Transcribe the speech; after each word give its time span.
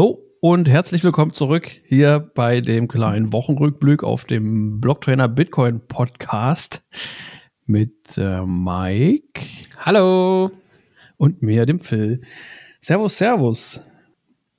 Hallo 0.00 0.24
und 0.40 0.66
herzlich 0.66 1.04
willkommen 1.04 1.34
zurück 1.34 1.70
hier 1.84 2.30
bei 2.34 2.62
dem 2.62 2.88
kleinen 2.88 3.34
Wochenrückblick 3.34 4.02
auf 4.02 4.24
dem 4.24 4.80
Blocktrainer 4.80 5.28
Bitcoin 5.28 5.86
Podcast 5.88 6.82
mit 7.66 8.16
äh, 8.16 8.40
Mike. 8.40 9.42
Hallo. 9.76 10.52
Und 11.18 11.42
mir, 11.42 11.66
dem 11.66 11.80
Phil. 11.80 12.22
Servus, 12.80 13.18
Servus. 13.18 13.82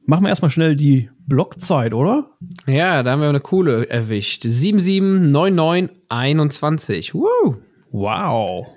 Machen 0.05 0.25
wir 0.25 0.29
erstmal 0.29 0.51
schnell 0.51 0.75
die 0.75 1.09
Blockzeit, 1.25 1.95
oder? 1.95 2.29
Ja, 2.67 3.01
da 3.01 3.13
haben 3.13 3.21
wir 3.21 3.29
eine 3.29 3.39
coole 3.39 3.89
erwischt. 3.89 4.43
779921. 4.45 7.15
Woo. 7.15 7.55
Wow. 7.89 8.67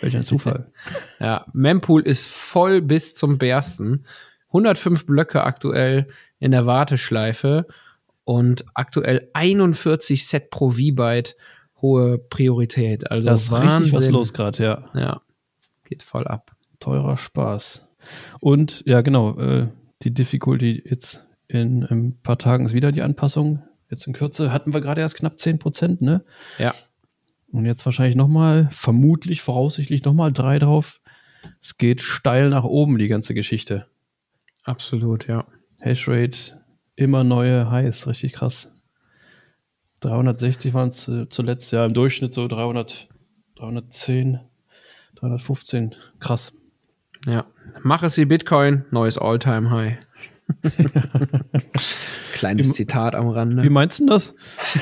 Welch 0.00 0.16
ein 0.16 0.24
Zufall. 0.24 0.72
ja, 1.20 1.46
Mempool 1.52 2.02
ist 2.02 2.26
voll 2.26 2.82
bis 2.82 3.14
zum 3.14 3.38
Bersten. 3.38 4.04
105 4.58 5.06
Blöcke 5.06 5.42
aktuell 5.42 6.08
in 6.38 6.50
der 6.50 6.66
Warteschleife 6.66 7.66
und 8.24 8.64
aktuell 8.74 9.30
41 9.32 10.26
Set 10.26 10.50
pro 10.50 10.70
V-Byte 10.70 11.36
hohe 11.80 12.18
Priorität. 12.18 13.10
Also 13.10 13.28
das 13.28 13.44
ist 13.44 13.50
Wahnsinn. 13.50 13.82
richtig 13.82 13.92
was 13.94 14.08
los 14.08 14.32
gerade, 14.32 14.62
ja. 14.62 14.84
Ja, 14.94 15.22
geht 15.84 16.02
voll 16.02 16.26
ab. 16.26 16.52
Teurer 16.80 17.16
Spaß. 17.16 17.82
Und 18.40 18.82
ja, 18.86 19.00
genau, 19.00 19.38
äh, 19.38 19.68
die 20.02 20.12
Difficulty 20.12 20.82
jetzt 20.84 21.24
in, 21.48 21.82
in 21.82 22.08
ein 22.08 22.20
paar 22.22 22.38
Tagen 22.38 22.64
ist 22.64 22.74
wieder 22.74 22.92
die 22.92 23.02
Anpassung. 23.02 23.62
Jetzt 23.90 24.06
in 24.06 24.12
Kürze 24.12 24.52
hatten 24.52 24.74
wir 24.74 24.80
gerade 24.80 25.00
erst 25.00 25.16
knapp 25.16 25.40
10 25.40 25.58
Prozent, 25.58 26.02
ne? 26.02 26.24
Ja. 26.58 26.74
Und 27.50 27.64
jetzt 27.64 27.84
wahrscheinlich 27.86 28.16
nochmal, 28.16 28.68
vermutlich, 28.70 29.40
voraussichtlich 29.40 30.04
nochmal 30.04 30.32
drei 30.32 30.58
drauf. 30.58 31.00
Es 31.62 31.78
geht 31.78 32.02
steil 32.02 32.50
nach 32.50 32.64
oben, 32.64 32.98
die 32.98 33.08
ganze 33.08 33.32
Geschichte. 33.32 33.86
Absolut, 34.68 35.26
ja. 35.26 35.46
Hashrate, 35.80 36.60
immer 36.94 37.24
neue 37.24 37.70
Highs, 37.70 38.06
richtig 38.06 38.34
krass. 38.34 38.70
360 40.00 40.74
waren 40.74 40.90
es 40.90 41.10
zuletzt, 41.30 41.72
ja, 41.72 41.86
im 41.86 41.94
Durchschnitt 41.94 42.34
so 42.34 42.46
300, 42.46 43.08
310, 43.56 44.40
315, 45.14 45.94
krass. 46.20 46.52
Ja, 47.24 47.46
mach 47.80 48.02
es 48.02 48.18
wie 48.18 48.26
Bitcoin, 48.26 48.84
neues 48.90 49.16
All-Time-High. 49.16 49.96
Kleines 52.34 52.68
wie, 52.68 52.72
Zitat 52.72 53.14
am 53.14 53.28
Rande. 53.28 53.62
Wie 53.62 53.70
meinst 53.70 54.00
du 54.00 54.06
das? 54.06 54.34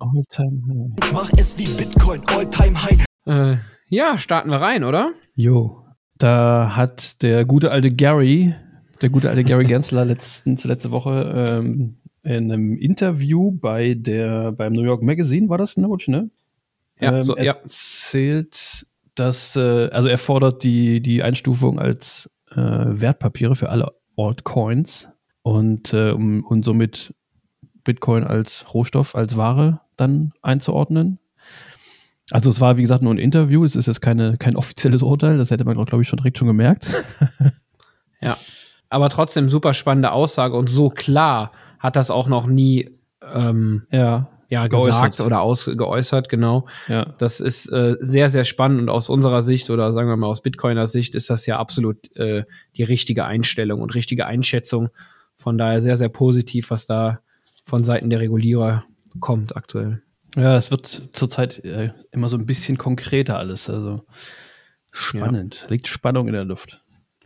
All-Time-High. 0.00 1.12
Mach 1.12 1.30
es 1.34 1.56
wie 1.56 1.68
Bitcoin, 1.68 2.20
All-Time-High. 2.26 3.04
Äh, 3.26 3.58
ja, 3.86 4.18
starten 4.18 4.50
wir 4.50 4.60
rein, 4.60 4.82
oder? 4.82 5.12
Jo. 5.36 5.83
Da 6.18 6.76
hat 6.76 7.22
der 7.22 7.44
gute 7.44 7.70
alte 7.70 7.90
Gary, 7.90 8.54
der 9.02 9.08
gute 9.08 9.30
alte 9.30 9.44
Gary 9.44 9.64
Gensler 9.66 10.04
letztens, 10.04 10.64
letzte 10.64 10.90
Woche 10.90 11.32
ähm, 11.60 11.96
in 12.22 12.50
einem 12.50 12.76
Interview 12.76 13.50
bei 13.50 13.94
der, 13.94 14.52
beim 14.52 14.72
New 14.72 14.82
York 14.82 15.02
Magazine, 15.02 15.48
war 15.48 15.58
das, 15.58 15.76
ne, 15.76 15.88
ne? 16.06 16.30
Ja, 17.00 17.18
ähm, 17.18 17.22
so, 17.22 17.36
ja. 17.36 17.52
erzählt, 17.52 18.86
dass, 19.14 19.56
äh, 19.56 19.88
also 19.90 20.08
er 20.08 20.18
fordert 20.18 20.62
die, 20.62 21.00
die 21.00 21.22
Einstufung 21.22 21.78
als 21.78 22.30
äh, 22.50 22.56
Wertpapiere 22.56 23.56
für 23.56 23.68
alle 23.68 23.92
Altcoins 24.16 25.10
und, 25.42 25.92
äh, 25.92 26.10
um, 26.10 26.44
und 26.44 26.64
somit 26.64 27.14
Bitcoin 27.82 28.24
als 28.24 28.72
Rohstoff, 28.72 29.14
als 29.14 29.36
Ware 29.36 29.80
dann 29.96 30.32
einzuordnen. 30.42 31.18
Also 32.30 32.50
es 32.50 32.60
war, 32.60 32.76
wie 32.76 32.82
gesagt, 32.82 33.02
nur 33.02 33.12
ein 33.12 33.18
Interview, 33.18 33.64
es 33.64 33.76
ist 33.76 33.86
jetzt 33.86 34.00
keine, 34.00 34.38
kein 34.38 34.56
offizielles 34.56 35.02
Urteil, 35.02 35.36
das 35.36 35.50
hätte 35.50 35.64
man, 35.64 35.74
glaube 35.84 36.02
ich, 36.02 36.08
schon 36.08 36.16
direkt 36.16 36.38
schon 36.38 36.48
gemerkt. 36.48 36.86
ja, 38.20 38.36
aber 38.88 39.10
trotzdem 39.10 39.48
super 39.48 39.74
spannende 39.74 40.12
Aussage 40.12 40.56
und 40.56 40.70
so 40.70 40.88
klar 40.88 41.52
hat 41.78 41.96
das 41.96 42.10
auch 42.10 42.28
noch 42.28 42.46
nie 42.46 42.90
ähm, 43.22 43.86
ja, 43.90 44.28
ja, 44.48 44.68
gesagt 44.68 45.20
oder 45.20 45.40
ausgeäußert, 45.40 46.28
genau. 46.28 46.66
Ja. 46.88 47.14
Das 47.18 47.40
ist 47.40 47.70
äh, 47.72 47.96
sehr, 48.00 48.30
sehr 48.30 48.44
spannend 48.44 48.80
und 48.80 48.88
aus 48.88 49.08
unserer 49.08 49.42
Sicht 49.42 49.68
oder 49.68 49.92
sagen 49.92 50.08
wir 50.08 50.16
mal 50.16 50.28
aus 50.28 50.42
Bitcoiner 50.42 50.86
Sicht 50.86 51.14
ist 51.14 51.28
das 51.28 51.44
ja 51.46 51.58
absolut 51.58 52.14
äh, 52.16 52.44
die 52.76 52.84
richtige 52.84 53.24
Einstellung 53.24 53.82
und 53.82 53.94
richtige 53.94 54.26
Einschätzung. 54.26 54.88
Von 55.36 55.58
daher 55.58 55.82
sehr, 55.82 55.96
sehr 55.96 56.08
positiv, 56.08 56.70
was 56.70 56.86
da 56.86 57.20
von 57.64 57.84
Seiten 57.84 58.10
der 58.10 58.20
Regulierer 58.20 58.84
kommt 59.20 59.56
aktuell. 59.56 60.02
Ja, 60.36 60.56
es 60.56 60.70
wird 60.70 61.10
zurzeit 61.12 61.64
äh, 61.64 61.90
immer 62.10 62.28
so 62.28 62.36
ein 62.36 62.46
bisschen 62.46 62.78
konkreter 62.78 63.38
alles. 63.38 63.70
Also 63.70 64.02
spannend. 64.90 65.60
Ja. 65.64 65.70
Liegt 65.70 65.88
Spannung 65.88 66.26
in 66.26 66.34
der 66.34 66.44
Luft. 66.44 66.82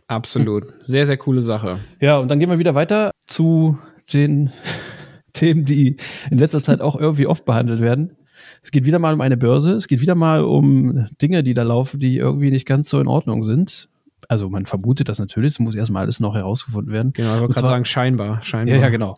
Absolut. 0.07 0.65
Sehr, 0.81 1.05
sehr 1.05 1.17
coole 1.17 1.41
Sache. 1.41 1.79
Ja, 1.99 2.17
und 2.17 2.29
dann 2.29 2.39
gehen 2.39 2.49
wir 2.49 2.59
wieder 2.59 2.75
weiter 2.75 3.11
zu 3.27 3.77
den 4.13 4.51
Themen, 5.33 5.65
die 5.65 5.97
in 6.29 6.37
letzter 6.37 6.61
Zeit 6.63 6.81
auch 6.81 6.95
irgendwie 6.95 7.27
oft 7.27 7.45
behandelt 7.45 7.81
werden. 7.81 8.15
Es 8.61 8.71
geht 8.71 8.85
wieder 8.85 8.99
mal 8.99 9.13
um 9.13 9.21
eine 9.21 9.37
Börse. 9.37 9.73
Es 9.73 9.87
geht 9.87 10.01
wieder 10.01 10.15
mal 10.15 10.43
um 10.43 11.07
Dinge, 11.21 11.43
die 11.43 11.53
da 11.53 11.63
laufen, 11.63 11.99
die 11.99 12.17
irgendwie 12.17 12.51
nicht 12.51 12.65
ganz 12.65 12.89
so 12.89 12.99
in 12.99 13.07
Ordnung 13.07 13.43
sind. 13.43 13.89
Also 14.27 14.49
man 14.49 14.65
vermutet 14.65 15.09
das 15.09 15.19
natürlich. 15.19 15.53
Es 15.53 15.59
muss 15.59 15.75
erstmal 15.75 16.03
alles 16.03 16.19
noch 16.19 16.35
herausgefunden 16.35 16.91
werden. 16.91 17.13
Genau, 17.13 17.35
ich 17.35 17.39
wollte 17.41 17.53
gerade 17.53 17.67
sagen, 17.67 17.85
scheinbar, 17.85 18.43
scheinbar. 18.43 18.75
Ja, 18.75 18.81
ja, 18.81 18.89
genau 18.89 19.17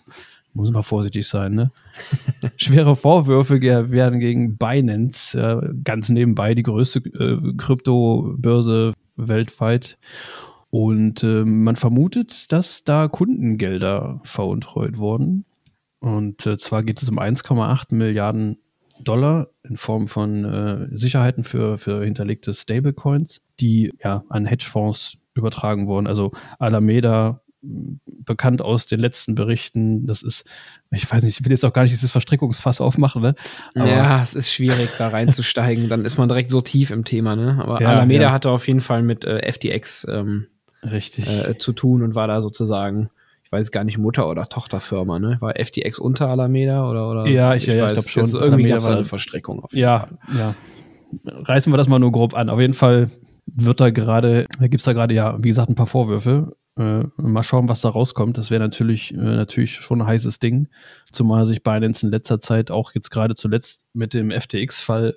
muss 0.53 0.72
man 0.72 0.84
vorsichtig 0.84 1.28
sein, 1.28 1.53
ne? 1.53 1.72
Schwere 2.57 2.95
Vorwürfe 2.95 3.62
werden 3.62 4.19
gegen 4.19 4.57
Binance, 4.57 5.39
äh, 5.39 5.69
ganz 5.84 6.09
nebenbei 6.09 6.56
die 6.56 6.63
größte 6.63 7.00
äh, 7.00 7.53
Kryptobörse 7.57 8.94
weltweit. 9.16 9.97
Und 10.69 11.23
äh, 11.23 11.44
man 11.44 11.75
vermutet, 11.75 12.51
dass 12.51 12.84
da 12.84 13.07
Kundengelder 13.07 14.22
veruntreut 14.23 14.97
wurden. 14.97 15.45
Und 16.00 16.45
äh, 16.45 16.57
zwar 16.57 16.81
geht 16.81 17.01
es 17.01 17.09
um 17.09 17.19
1,8 17.19 17.94
Milliarden 17.94 18.57
Dollar 19.03 19.47
in 19.63 19.78
Form 19.78 20.07
von 20.07 20.45
äh, 20.45 20.88
Sicherheiten 20.97 21.44
für, 21.44 21.78
für 21.78 22.03
hinterlegte 22.03 22.53
Stablecoins, 22.53 23.41
die 23.59 23.94
ja 24.03 24.23
an 24.29 24.45
Hedgefonds 24.45 25.17
übertragen 25.34 25.88
wurden. 25.88 26.07
Also 26.07 26.31
Alameda 26.59 27.41
bekannt 27.61 28.61
aus 28.61 28.88
den 28.88 28.99
letzten 28.99 29.35
Berichten. 29.35 30.07
Das 30.07 30.23
ist, 30.23 30.45
ich 30.91 31.09
weiß 31.11 31.23
nicht, 31.23 31.39
ich 31.39 31.45
will 31.45 31.51
jetzt 31.51 31.63
auch 31.63 31.73
gar 31.73 31.83
nicht 31.83 31.94
dieses 31.94 32.11
Verstrickungsfass 32.11 32.81
aufmachen, 32.81 33.22
ne? 33.22 33.35
Aber 33.75 33.88
ja, 33.88 34.22
es 34.22 34.35
ist 34.35 34.51
schwierig, 34.51 34.89
da 34.97 35.09
reinzusteigen. 35.09 35.89
Dann 35.89 36.05
ist 36.05 36.17
man 36.17 36.27
direkt 36.27 36.51
so 36.51 36.61
tief 36.61 36.91
im 36.91 37.05
Thema, 37.05 37.35
ne? 37.35 37.59
Aber 37.61 37.81
ja, 37.81 37.89
Alameda 37.89 38.23
ja. 38.23 38.31
hatte 38.31 38.49
auf 38.49 38.67
jeden 38.67 38.81
Fall 38.81 39.03
mit 39.03 39.25
äh, 39.25 39.51
FTX 39.51 40.07
ähm, 40.09 40.47
Richtig. 40.83 41.27
Äh, 41.29 41.57
zu 41.57 41.73
tun 41.73 42.01
und 42.01 42.16
war 42.16 42.27
da 42.27 42.41
sozusagen, 42.41 43.09
ich 43.44 43.51
weiß 43.51 43.72
gar 43.72 43.83
nicht, 43.83 43.97
Mutter- 43.97 44.28
oder 44.28 44.47
Tochterfirma, 44.47 45.19
ne? 45.19 45.38
War 45.39 45.53
FTX 45.55 45.99
unter 45.99 46.28
Alameda 46.29 46.89
oder? 46.89 47.09
oder 47.09 47.28
ja, 47.28 47.53
ich, 47.53 47.67
ich, 47.67 47.75
ja, 47.75 47.85
weiß, 47.85 48.05
ich 48.05 48.13
glaube 48.13 48.28
schon. 48.28 48.41
irgendwie 48.41 48.63
gab 48.63 48.79
es 48.79 48.88
eine 48.88 49.05
Verstrickung. 49.05 49.63
Auf 49.63 49.73
jeden 49.73 49.83
ja, 49.83 49.99
Fall. 49.99 50.17
ja. 50.38 50.55
Reißen 51.25 51.72
wir 51.72 51.78
das 51.78 51.89
mal 51.89 51.99
nur 51.99 52.11
grob 52.11 52.33
an. 52.33 52.49
Auf 52.49 52.59
jeden 52.59 52.73
Fall 52.73 53.11
wird 53.45 53.81
da 53.81 53.89
gerade, 53.89 54.47
da 54.59 54.67
gibt 54.67 54.79
es 54.79 54.85
da 54.85 54.93
gerade 54.93 55.13
ja, 55.13 55.38
wie 55.39 55.49
gesagt, 55.49 55.69
ein 55.69 55.75
paar 55.75 55.88
Vorwürfe. 55.88 56.55
Äh, 56.81 57.03
mal 57.21 57.43
schauen, 57.43 57.69
was 57.69 57.81
da 57.81 57.89
rauskommt. 57.89 58.37
Das 58.37 58.49
wäre 58.49 58.61
natürlich, 58.61 59.13
äh, 59.13 59.17
natürlich 59.17 59.73
schon 59.73 60.01
ein 60.01 60.07
heißes 60.07 60.39
Ding. 60.39 60.67
Zumal 61.11 61.45
sich 61.45 61.61
Binance 61.61 62.05
in 62.05 62.11
letzter 62.11 62.39
Zeit 62.39 62.71
auch 62.71 62.93
jetzt 62.95 63.11
gerade 63.11 63.35
zuletzt 63.35 63.81
mit 63.93 64.13
dem 64.13 64.31
FTX-Fall 64.31 65.15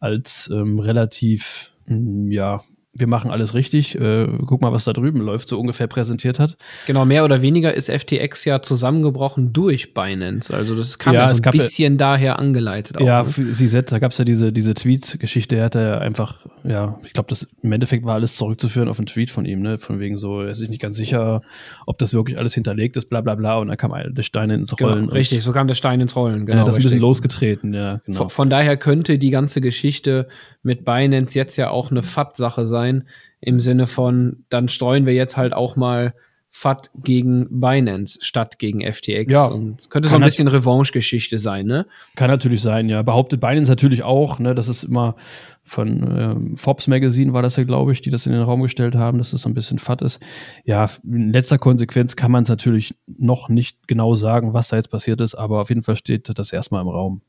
als 0.00 0.50
ähm, 0.52 0.78
relativ, 0.80 1.72
mh, 1.86 1.96
mm, 1.96 2.32
ja, 2.32 2.62
wir 2.94 3.06
machen 3.06 3.30
alles 3.30 3.54
richtig, 3.54 3.94
äh, 3.94 4.26
guck 4.46 4.60
mal, 4.60 4.72
was 4.72 4.84
da 4.84 4.92
drüben 4.92 5.20
läuft, 5.20 5.48
so 5.48 5.60
ungefähr 5.60 5.86
präsentiert 5.86 6.38
hat. 6.38 6.56
Genau, 6.86 7.04
mehr 7.04 7.24
oder 7.24 7.42
weniger 7.42 7.72
ist 7.72 7.90
FTX 7.90 8.44
ja 8.44 8.60
zusammengebrochen 8.60 9.52
durch 9.52 9.94
Binance. 9.94 10.52
Also 10.52 10.74
das 10.74 10.98
kam 10.98 11.14
ja, 11.14 11.20
ja 11.20 11.28
so 11.28 11.40
ein 11.40 11.50
bisschen 11.52 11.94
ja, 11.94 11.98
daher 11.98 12.38
angeleitet. 12.38 12.96
Auch, 12.98 13.06
ja, 13.06 13.22
ne? 13.22 13.28
sie 13.28 13.82
da 13.82 13.98
gab 13.98 14.12
es 14.12 14.18
ja 14.18 14.24
diese, 14.24 14.52
diese 14.52 14.74
Tweet-Geschichte, 14.74 15.56
er 15.56 15.66
hatte 15.66 15.80
ja 15.80 15.98
einfach, 15.98 16.46
ja, 16.68 17.00
ich 17.04 17.14
glaube, 17.14 17.28
das 17.30 17.48
im 17.62 17.72
Endeffekt 17.72 18.04
war 18.04 18.14
alles 18.14 18.36
zurückzuführen 18.36 18.88
auf 18.88 18.98
einen 18.98 19.06
Tweet 19.06 19.30
von 19.30 19.46
ihm, 19.46 19.60
ne? 19.62 19.78
Von 19.78 20.00
wegen 20.00 20.18
so, 20.18 20.42
er 20.42 20.50
ist 20.50 20.58
sich 20.58 20.68
nicht 20.68 20.82
ganz 20.82 20.96
sicher, 20.96 21.40
ob 21.86 21.98
das 21.98 22.12
wirklich 22.12 22.38
alles 22.38 22.52
hinterlegt 22.52 22.96
ist, 22.96 23.08
bla 23.08 23.22
bla 23.22 23.34
bla. 23.34 23.56
Und 23.58 23.68
dann 23.68 23.76
kam 23.76 23.92
der 23.92 24.22
Stein 24.22 24.50
ins 24.50 24.76
genau, 24.76 24.90
Rollen. 24.90 25.04
Genau, 25.06 25.14
richtig, 25.14 25.42
so 25.42 25.52
kam 25.52 25.66
der 25.66 25.74
Stein 25.74 26.00
ins 26.00 26.14
Rollen, 26.14 26.44
genau. 26.44 26.58
Ja, 26.58 26.64
das 26.64 26.76
ist 26.76 26.80
ein 26.80 26.82
bisschen 26.84 27.00
losgetreten, 27.00 27.72
ja. 27.72 28.00
Genau. 28.04 28.18
Von, 28.18 28.28
von 28.28 28.50
daher 28.50 28.76
könnte 28.76 29.18
die 29.18 29.30
ganze 29.30 29.60
Geschichte 29.60 30.28
mit 30.62 30.84
Binance 30.84 31.38
jetzt 31.38 31.56
ja 31.56 31.70
auch 31.70 31.90
eine 31.90 32.02
FAT-Sache 32.02 32.66
sein 32.66 33.04
im 33.40 33.60
Sinne 33.60 33.86
von, 33.86 34.44
dann 34.50 34.68
streuen 34.68 35.06
wir 35.06 35.14
jetzt 35.14 35.36
halt 35.36 35.54
auch 35.54 35.76
mal 35.76 36.12
FAT 36.50 36.90
gegen 36.94 37.60
Binance 37.60 38.18
statt 38.22 38.58
gegen 38.58 38.80
FTX. 38.80 39.32
Ja, 39.32 39.46
und 39.46 39.90
könnte 39.90 40.08
so 40.08 40.16
ein 40.16 40.22
bisschen 40.22 40.48
Revanche-Geschichte 40.48 41.38
sein, 41.38 41.66
ne? 41.66 41.86
Kann 42.16 42.30
natürlich 42.30 42.62
sein, 42.62 42.88
ja. 42.88 43.02
Behauptet 43.02 43.40
Binance 43.40 43.70
natürlich 43.70 44.02
auch, 44.02 44.38
ne? 44.38 44.54
Das 44.54 44.68
ist 44.68 44.82
immer 44.84 45.14
von 45.68 46.18
ähm, 46.18 46.56
Forbes 46.56 46.86
Magazine 46.86 47.32
war 47.32 47.42
das 47.42 47.56
ja, 47.56 47.64
glaube 47.64 47.92
ich, 47.92 48.02
die 48.02 48.10
das 48.10 48.26
in 48.26 48.32
den 48.32 48.42
Raum 48.42 48.62
gestellt 48.62 48.94
haben, 48.94 49.18
dass 49.18 49.30
das 49.32 49.42
so 49.42 49.48
ein 49.48 49.54
bisschen 49.54 49.78
FAT 49.78 50.02
ist. 50.02 50.20
Ja, 50.64 50.88
in 51.04 51.32
letzter 51.32 51.58
Konsequenz 51.58 52.16
kann 52.16 52.30
man 52.30 52.42
es 52.42 52.48
natürlich 52.48 52.96
noch 53.06 53.48
nicht 53.48 53.86
genau 53.86 54.14
sagen, 54.14 54.54
was 54.54 54.68
da 54.68 54.76
jetzt 54.76 54.90
passiert 54.90 55.20
ist, 55.20 55.34
aber 55.34 55.60
auf 55.60 55.68
jeden 55.68 55.82
Fall 55.82 55.96
steht 55.96 56.30
das 56.38 56.52
erstmal 56.52 56.82
im 56.82 56.88
Raum 56.88 57.22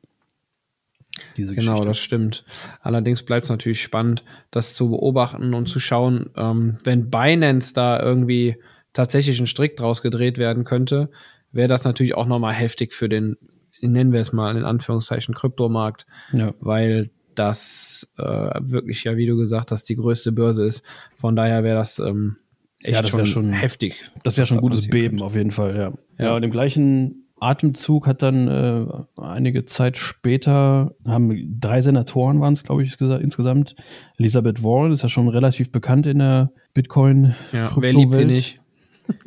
diese 1.37 1.55
genau, 1.55 1.71
Geschichte. 1.73 1.87
das 1.87 1.99
stimmt. 1.99 2.45
Allerdings 2.81 3.23
bleibt 3.23 3.45
es 3.45 3.49
natürlich 3.49 3.81
spannend, 3.81 4.23
das 4.51 4.73
zu 4.73 4.89
beobachten 4.89 5.53
und 5.53 5.67
zu 5.67 5.79
schauen, 5.79 6.29
ähm, 6.35 6.77
wenn 6.83 7.09
Binance 7.09 7.73
da 7.73 8.01
irgendwie 8.01 8.57
tatsächlich 8.93 9.39
ein 9.39 9.47
Strick 9.47 9.75
draus 9.77 10.01
gedreht 10.01 10.37
werden 10.37 10.63
könnte, 10.63 11.09
wäre 11.51 11.67
das 11.67 11.83
natürlich 11.83 12.15
auch 12.15 12.25
nochmal 12.25 12.53
heftig 12.53 12.93
für 12.93 13.09
den, 13.09 13.37
nennen 13.81 14.11
wir 14.13 14.19
es 14.19 14.33
mal 14.33 14.55
in 14.55 14.63
Anführungszeichen, 14.65 15.33
Kryptomarkt, 15.35 16.05
Ja. 16.31 16.53
weil 16.59 17.09
das 17.39 18.11
äh, 18.17 18.23
wirklich 18.61 19.03
ja, 19.05 19.15
wie 19.17 19.25
du 19.25 19.37
gesagt 19.37 19.71
hast, 19.71 19.85
die 19.89 19.95
größte 19.95 20.31
Börse 20.31 20.65
ist. 20.65 20.83
Von 21.15 21.35
daher 21.35 21.63
wäre 21.63 21.77
das 21.77 21.97
ähm, 21.99 22.35
echt 22.81 22.95
Ja, 22.95 23.01
das 23.01 23.09
schon, 23.09 23.25
schon- 23.25 23.51
heftig. 23.53 23.95
Das 24.23 24.37
wäre 24.37 24.45
schon 24.45 24.57
ein 24.57 24.61
gutes 24.61 24.87
Beben 24.87 25.21
auf 25.21 25.35
jeden 25.35 25.51
Fall, 25.51 25.75
ja. 25.75 25.93
Ja, 26.17 26.25
Ja. 26.25 26.35
und 26.35 26.43
im 26.43 26.51
gleichen 26.51 27.25
Atemzug 27.41 28.05
hat 28.05 28.21
dann 28.21 28.47
äh, 28.49 28.85
einige 29.21 29.65
Zeit 29.65 29.95
später, 29.97 30.93
haben 31.07 31.57
drei 31.61 31.79
Senatoren 31.81 32.41
waren 32.41 32.53
es, 32.53 32.63
glaube 32.63 32.83
ich, 32.83 32.93
gesa- 32.95 33.19
insgesamt. 33.19 33.75
Elizabeth 34.17 34.61
Warren 34.61 34.91
ist 34.91 35.03
ja 35.03 35.09
schon 35.09 35.29
relativ 35.29 35.71
bekannt 35.71 36.05
in 36.05 36.19
der 36.19 36.51
Bitcoin. 36.73 37.35
Ja, 37.53 37.71
wer 37.77 37.93
liebt 37.93 38.15
sie 38.15 38.25
nicht? 38.25 38.59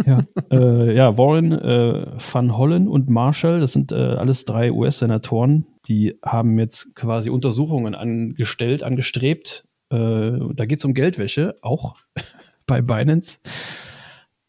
Ja, 0.07 0.21
äh, 0.53 0.95
ja 0.95 1.19
Warren, 1.19 1.51
äh, 1.51 2.07
Van 2.33 2.57
Hollen 2.57 2.87
und 2.87 3.09
Marshall, 3.09 3.59
das 3.59 3.73
sind 3.73 3.91
äh, 3.91 3.97
alles 3.97 4.45
drei 4.45 4.71
US-Senatoren, 4.71 5.67
die 5.87 6.19
haben 6.25 6.59
jetzt 6.59 6.95
quasi 6.95 7.31
Untersuchungen 7.31 7.95
angestellt, 7.95 8.83
angestrebt. 8.83 9.65
Äh, 9.91 10.39
da 10.55 10.67
geht 10.67 10.79
es 10.79 10.85
um 10.85 10.95
Geldwäsche, 10.95 11.57
auch 11.63 11.97
bei 12.67 12.81
Binance. 12.83 13.39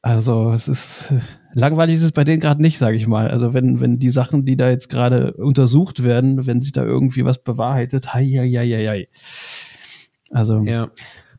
Also 0.02 0.52
es 0.52 0.68
ist 0.68 1.12
äh, 1.12 1.20
langweilig 1.54 1.96
ist 1.96 2.04
es 2.04 2.12
bei 2.12 2.26
denen 2.26 2.42
gerade 2.42 2.62
nicht, 2.62 2.78
sage 2.78 2.98
ich 2.98 3.08
mal. 3.08 3.30
Also 3.32 3.54
wenn, 3.54 3.80
wenn 3.80 4.00
die 4.00 4.10
Sachen, 4.10 4.46
die 4.46 4.58
da 4.58 4.70
jetzt 4.70 4.90
gerade 4.90 5.34
untersucht 5.34 6.04
werden, 6.04 6.46
wenn 6.46 6.60
sich 6.60 6.74
da 6.74 6.84
irgendwie 6.84 7.24
was 7.24 7.42
bewahrheitet, 7.42 8.14
hei, 8.14 8.26
hei, 8.26 8.50
hei, 8.52 8.88
hei. 8.88 9.08
Also 10.30 10.62
Ja. 10.62 10.90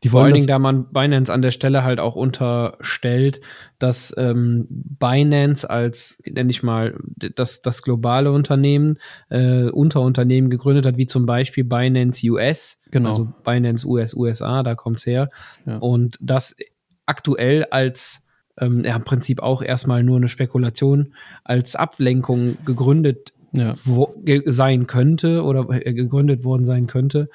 Die 0.03 0.09
Vor 0.09 0.23
allen 0.23 0.33
Dingen, 0.33 0.47
da 0.47 0.59
man 0.59 0.91
Binance 0.91 1.31
an 1.31 1.41
der 1.41 1.51
Stelle 1.51 1.83
halt 1.83 1.99
auch 1.99 2.15
unterstellt, 2.15 3.41
dass 3.79 4.13
ähm, 4.17 4.67
Binance 4.69 5.69
als, 5.69 6.17
nenne 6.25 6.51
ich 6.51 6.63
mal, 6.63 6.97
das, 7.35 7.61
das 7.61 7.81
globale 7.81 8.31
Unternehmen, 8.31 8.97
äh, 9.29 9.69
Unterunternehmen 9.69 10.49
gegründet 10.49 10.85
hat, 10.85 10.97
wie 10.97 11.05
zum 11.05 11.25
Beispiel 11.25 11.63
Binance 11.63 12.27
US, 12.29 12.79
Genau. 12.91 13.09
also 13.09 13.27
Binance 13.43 13.85
US, 13.87 14.13
USA, 14.13 14.63
da 14.63 14.75
kommt's 14.75 15.05
her. 15.05 15.29
Ja. 15.65 15.77
Und 15.77 16.17
das 16.21 16.55
aktuell 17.05 17.65
als 17.65 18.21
ähm, 18.57 18.83
ja, 18.85 18.95
im 18.95 19.03
Prinzip 19.03 19.41
auch 19.41 19.61
erstmal 19.61 20.03
nur 20.03 20.17
eine 20.17 20.29
Spekulation 20.29 21.13
als 21.43 21.75
Ablenkung 21.75 22.57
gegründet 22.65 23.33
ja. 23.57 23.73
wo, 23.83 24.13
ge 24.23 24.43
sein 24.45 24.87
könnte 24.87 25.43
oder 25.43 25.67
äh, 25.69 25.93
gegründet 25.93 26.43
worden 26.43 26.65
sein 26.65 26.87
könnte. 26.87 27.29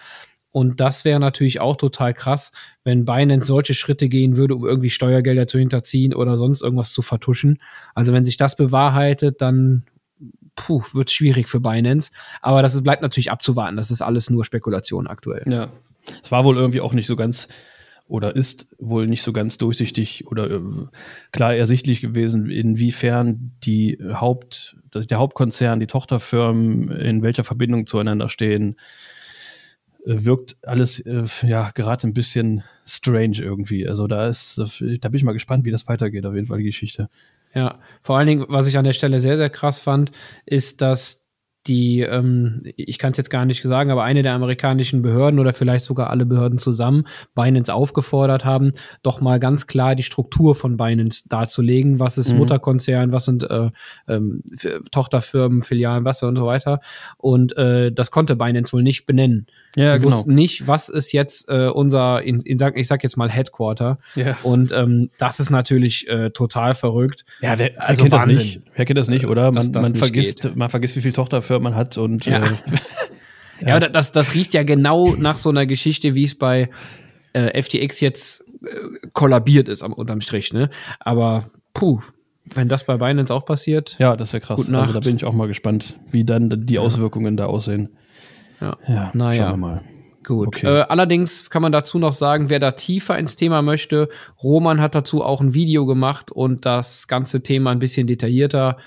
Und 0.53 0.81
das 0.81 1.05
wäre 1.05 1.21
natürlich 1.21 1.61
auch 1.61 1.77
total 1.77 2.13
krass, 2.13 2.53
wenn 2.83 3.05
Binance 3.05 3.47
solche 3.47 3.75
Schritte 3.75 4.09
gehen 4.09 4.37
würde, 4.37 4.57
um 4.57 4.67
irgendwie 4.67 4.91
Steuergelder 4.91 5.47
zu 5.47 5.59
hinterziehen 5.59 6.15
oder 6.15 6.37
sonst 6.37 6.63
irgendwas 6.63 6.93
zu 6.93 7.03
vertuschen. 7.03 7.59
Also 7.95 8.13
wenn 8.13 8.25
sich 8.25 8.37
das 8.37 8.57
bewahrheitet, 8.57 9.41
dann 9.41 9.85
puh, 10.57 10.83
wird 10.93 11.11
schwierig 11.11 11.49
für 11.49 11.61
Binance. 11.61 12.11
Aber 12.43 12.63
das 12.63 12.75
ist, 12.75 12.83
bleibt 12.83 13.03
natürlich 13.03 13.31
abzuwarten. 13.31 13.77
Das 13.77 13.91
ist 13.91 14.03
alles 14.03 14.29
nur 14.31 14.45
Spekulation 14.45 15.07
aktuell. 15.07 15.45
Ja. 15.51 15.71
Es 16.23 16.33
war 16.33 16.45
wohl 16.45 16.57
irgendwie 16.57 16.81
auch 16.81 16.93
nicht 16.93 17.07
so 17.07 17.15
ganz 17.15 17.49
oder 18.09 18.35
ist 18.35 18.67
wohl 18.79 19.07
nicht 19.07 19.23
so 19.23 19.33
ganz 19.33 19.57
durchsichtig 19.57 20.27
oder 20.27 20.51
äh, 20.51 20.61
klar 21.31 21.55
ersichtlich 21.55 22.01
gewesen, 22.01 22.51
inwiefern 22.51 23.53
die 23.63 23.99
Haupt, 24.03 24.77
der 24.93 25.19
Hauptkonzern, 25.19 25.79
die 25.79 25.87
Tochterfirmen 25.87 26.91
in 26.91 27.23
welcher 27.23 27.45
Verbindung 27.45 27.87
zueinander 27.87 28.29
stehen. 28.29 28.77
Äh, 30.07 30.25
Wirkt 30.25 30.57
alles 30.63 30.99
äh, 31.01 31.25
ja 31.43 31.71
gerade 31.71 32.07
ein 32.07 32.15
bisschen 32.15 32.65
strange 32.85 33.39
irgendwie. 33.39 33.87
Also 33.89 34.07
da 34.07 34.29
ist, 34.29 34.59
äh, 34.59 34.99
da 34.99 35.09
bin 35.09 35.19
ich 35.19 35.25
mal 35.25 35.33
gespannt, 35.33 35.65
wie 35.65 35.71
das 35.71 35.89
weitergeht, 35.89 36.27
auf 36.27 36.35
jeden 36.35 36.47
Fall 36.47 36.59
die 36.59 36.65
Geschichte. 36.65 37.09
Ja, 37.55 37.79
vor 38.03 38.17
allen 38.17 38.29
Dingen, 38.29 38.47
was 38.49 38.67
ich 38.67 38.79
an 38.79 38.85
der 38.85 38.93
Stelle 38.93 39.21
sehr, 39.21 39.37
sehr 39.37 39.51
krass 39.51 39.81
fand, 39.81 40.13
ist, 40.47 40.83
dass 40.83 41.27
die, 41.67 42.01
ähm, 42.01 42.63
ich 42.77 42.99
kann 42.99 43.11
es 43.11 43.19
jetzt 43.19 43.31
gar 43.31 43.45
nicht 43.45 43.63
sagen, 43.63 43.91
aber 43.91 44.03
eine 44.03 44.23
der 44.23 44.33
amerikanischen 44.33 45.03
Behörden 45.03 45.39
oder 45.39 45.53
vielleicht 45.53 45.85
sogar 45.85 46.09
alle 46.11 46.25
Behörden 46.25 46.59
zusammen 46.59 47.05
Binance 47.35 47.73
aufgefordert 47.73 48.45
haben, 48.45 48.73
doch 49.03 49.21
mal 49.21 49.39
ganz 49.39 49.67
klar 49.67 49.95
die 49.95 50.03
Struktur 50.03 50.55
von 50.55 50.77
Binance 50.77 51.29
darzulegen. 51.29 52.01
Was 52.01 52.17
ist 52.19 52.33
Mhm. 52.33 52.39
Mutterkonzern, 52.39 53.13
was 53.13 53.27
sind 53.27 53.45
äh, 53.51 53.71
ähm, 54.09 54.43
Tochterfirmen, 54.91 55.63
Filialen, 55.63 56.05
was 56.05 56.23
und 56.23 56.37
so 56.37 56.47
weiter. 56.47 56.81
Und 57.17 57.57
äh, 57.57 57.93
das 57.93 58.11
konnte 58.11 58.37
Binance 58.37 58.73
wohl 58.73 58.83
nicht 58.83 59.07
benennen. 59.07 59.47
Ja, 59.77 59.97
die 59.97 60.03
wussten 60.03 60.35
nicht, 60.35 60.67
was 60.67 60.89
ist 60.89 61.13
jetzt 61.13 61.49
äh, 61.49 61.69
unser, 61.69 62.23
in, 62.23 62.41
in, 62.41 62.59
sag, 62.59 62.77
ich 62.77 62.89
sag 62.89 63.03
jetzt 63.05 63.17
mal 63.17 63.31
Headquarter. 63.31 63.99
Ja, 64.17 64.37
Und 64.43 64.73
ähm, 64.73 65.11
das 65.19 65.39
ist 65.39 65.51
natürlich 65.51 66.09
äh, 66.09 66.31
total 66.31 66.75
verrückt. 66.75 67.25
ja 67.41 67.57
wer, 67.59 67.71
wer 67.75 67.89
Also 67.89 68.03
kennt 68.03 68.13
das 68.15 68.23
Wahnsinn. 68.23 68.43
nicht? 68.43 68.61
Wer 68.75 68.85
kennt 68.85 68.99
das 68.99 69.09
nicht, 69.09 69.27
oder? 69.27 69.53
Man, 69.53 69.73
das 69.73 69.91
man 69.91 69.95
vergisst, 69.95 70.51
man 70.57 70.71
vergisst, 70.71 70.97
wie 70.97 71.01
viel 71.01 71.13
Tochterfirmen 71.51 71.73
man 71.73 71.75
hat 71.75 71.99
und 71.99 72.27
Ja. 72.27 72.43
äh, 72.45 72.51
Ja, 73.67 73.77
aber 73.77 73.91
das, 73.91 74.11
das 74.11 74.35
riecht 74.35 74.55
ja 74.55 74.63
genau 74.63 75.15
nach 75.19 75.37
so 75.37 75.51
einer 75.51 75.67
Geschichte, 75.67 76.15
wie 76.15 76.25
es 76.25 76.35
bei 76.35 76.71
äh, 77.35 77.63
FTX 77.63 78.01
jetzt 78.01 78.43
äh, 78.63 79.07
kollabiert 79.13 79.69
ist 79.69 79.83
am 79.83 79.93
unterm 79.93 80.23
Strich, 80.23 80.55
ne? 80.55 80.71
Aber 80.99 81.51
puh, 81.75 82.01
wenn 82.47 82.71
das 82.71 82.85
bei 82.85 82.97
Binance 82.97 83.35
auch 83.35 83.45
passiert, 83.45 83.97
Ja, 83.99 84.17
das 84.17 84.33
wäre 84.33 84.41
krass. 84.41 84.57
Gute 84.57 84.79
Also 84.79 84.95
da 84.95 85.01
bin 85.01 85.17
ich 85.17 85.27
auch 85.27 85.35
mal 85.35 85.47
gespannt, 85.47 85.97
wie 86.11 86.25
dann 86.25 86.65
die 86.65 86.79
Auswirkungen 86.79 87.37
da 87.37 87.45
aussehen. 87.47 87.91
Ja. 88.63 88.79
ja 88.89 89.11
Naja. 89.13 89.51
schauen 89.51 89.61
wir 89.61 89.67
mal. 89.67 89.83
gut. 90.27 90.47
Okay. 90.47 90.67
Äh, 90.79 90.81
allerdings 90.89 91.51
kann 91.51 91.61
man 91.61 91.71
dazu 91.73 91.99
noch 91.99 92.15
sagen, 92.15 92.49
wer 92.49 92.61
da 92.61 92.71
tiefer 92.73 93.19
ins 93.19 93.37
Thema 93.37 93.61
möchte, 93.61 94.09
Roman 94.43 94.81
hat 94.81 94.95
dazu 94.95 95.23
auch 95.23 95.43
ein 95.43 95.53
Video 95.53 95.85
gemacht 95.85 96.31
und 96.33 96.65
das 96.65 97.09
ganze 97.09 97.43
Thema 97.43 97.73
ein 97.73 97.79
bisschen 97.79 98.07
detaillierter 98.07 98.79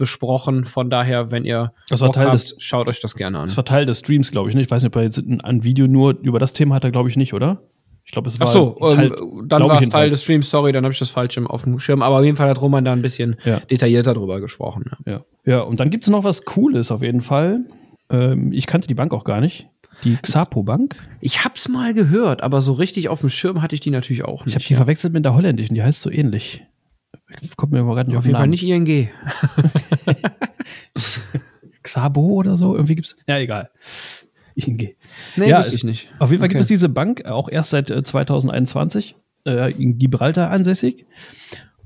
besprochen. 0.00 0.64
Von 0.64 0.90
daher, 0.90 1.30
wenn 1.30 1.44
ihr 1.44 1.72
Das 1.88 2.00
Bock 2.00 2.16
habt, 2.16 2.32
des- 2.34 2.56
schaut 2.58 2.88
euch 2.88 3.00
das 3.00 3.14
gerne 3.14 3.38
an. 3.38 3.46
Das 3.46 3.56
war 3.56 3.64
Teil 3.64 3.86
des 3.86 4.00
Streams, 4.00 4.32
glaube 4.32 4.48
ich. 4.48 4.56
Ne? 4.56 4.62
Ich 4.62 4.70
weiß 4.70 4.82
nicht, 4.82 4.88
ob 4.88 4.96
er 4.96 5.04
jetzt 5.04 5.18
ein, 5.18 5.40
ein 5.42 5.62
Video 5.62 5.86
nur 5.86 6.18
über 6.22 6.38
das 6.40 6.52
Thema 6.52 6.74
hat 6.74 6.84
er, 6.84 6.90
glaube 6.90 7.08
ich, 7.08 7.16
nicht, 7.16 7.32
oder? 7.34 7.62
Ich 8.04 8.12
glaube, 8.12 8.28
es 8.28 8.40
war 8.40 8.48
Ach 8.48 8.52
so, 8.52 8.70
Teil, 8.80 9.12
ähm, 9.12 9.44
dann 9.46 9.62
war 9.68 9.76
ich 9.76 9.82
es 9.82 9.88
Teil 9.90 10.10
des 10.10 10.24
Streams, 10.24 10.50
sorry, 10.50 10.72
dann 10.72 10.82
habe 10.82 10.92
ich 10.92 10.98
das 10.98 11.10
falsch 11.10 11.36
im, 11.36 11.46
auf 11.46 11.62
dem 11.62 11.78
Schirm. 11.78 12.02
Aber 12.02 12.18
auf 12.18 12.24
jeden 12.24 12.36
Fall 12.36 12.48
hat 12.48 12.60
Roman 12.60 12.84
da 12.84 12.92
ein 12.92 13.02
bisschen 13.02 13.36
Ja. 13.44 13.60
detaillierter 13.60 14.14
drüber 14.14 14.40
gesprochen. 14.40 14.84
Ja. 15.06 15.12
Ja. 15.12 15.24
ja, 15.44 15.60
und 15.60 15.78
dann 15.78 15.90
gibt 15.90 16.04
es 16.04 16.10
noch 16.10 16.24
was 16.24 16.44
Cooles 16.44 16.90
auf 16.90 17.02
jeden 17.02 17.20
Fall. 17.20 17.60
Ähm, 18.10 18.52
ich 18.52 18.66
kannte 18.66 18.88
die 18.88 18.94
Bank 18.94 19.12
auch 19.14 19.22
gar 19.24 19.40
nicht. 19.40 19.68
Die 20.02 20.16
Xapo 20.16 20.62
Bank. 20.62 20.96
Ich 21.20 21.44
hab's 21.44 21.68
mal 21.68 21.92
gehört, 21.92 22.42
aber 22.42 22.62
so 22.62 22.72
richtig 22.72 23.10
auf 23.10 23.20
dem 23.20 23.28
Schirm 23.28 23.60
hatte 23.60 23.74
ich 23.74 23.80
die 23.82 23.90
natürlich 23.90 24.24
auch 24.24 24.40
Ich 24.40 24.46
nicht. 24.46 24.54
habe 24.56 24.64
die 24.64 24.74
verwechselt 24.74 25.12
mit 25.12 25.24
der 25.26 25.34
holländischen, 25.34 25.74
die 25.74 25.82
heißt 25.82 26.00
so 26.00 26.10
ähnlich. 26.10 26.64
Kommt 27.56 27.72
mir 27.72 27.80
aber 27.80 27.94
gerade 27.94 28.10
nicht 28.10 28.16
auf 28.18 28.24
den 28.24 28.30
jeden 28.30 28.38
Fall 28.38 28.48
nicht 28.48 28.62
ING. 28.64 29.08
Xabo 31.82 32.20
oder 32.34 32.56
so. 32.56 32.74
Irgendwie 32.74 32.94
gibt's. 32.96 33.16
Ja, 33.26 33.38
egal. 33.38 33.70
ING. 34.54 34.76
Nee, 35.36 35.48
Ja, 35.48 35.58
wusste 35.58 35.76
ich 35.76 35.84
nicht. 35.84 36.08
Auf 36.18 36.30
jeden 36.30 36.40
Fall 36.40 36.46
Okay. 36.46 36.54
gibt 36.54 36.62
es 36.62 36.66
diese 36.68 36.88
Bank 36.88 37.20
äh, 37.24 37.28
auch 37.28 37.48
erst 37.48 37.70
seit 37.70 37.90
äh, 37.90 38.02
2021 38.02 39.16
äh, 39.46 39.72
in 39.72 39.98
Gibraltar 39.98 40.50
ansässig. 40.50 41.06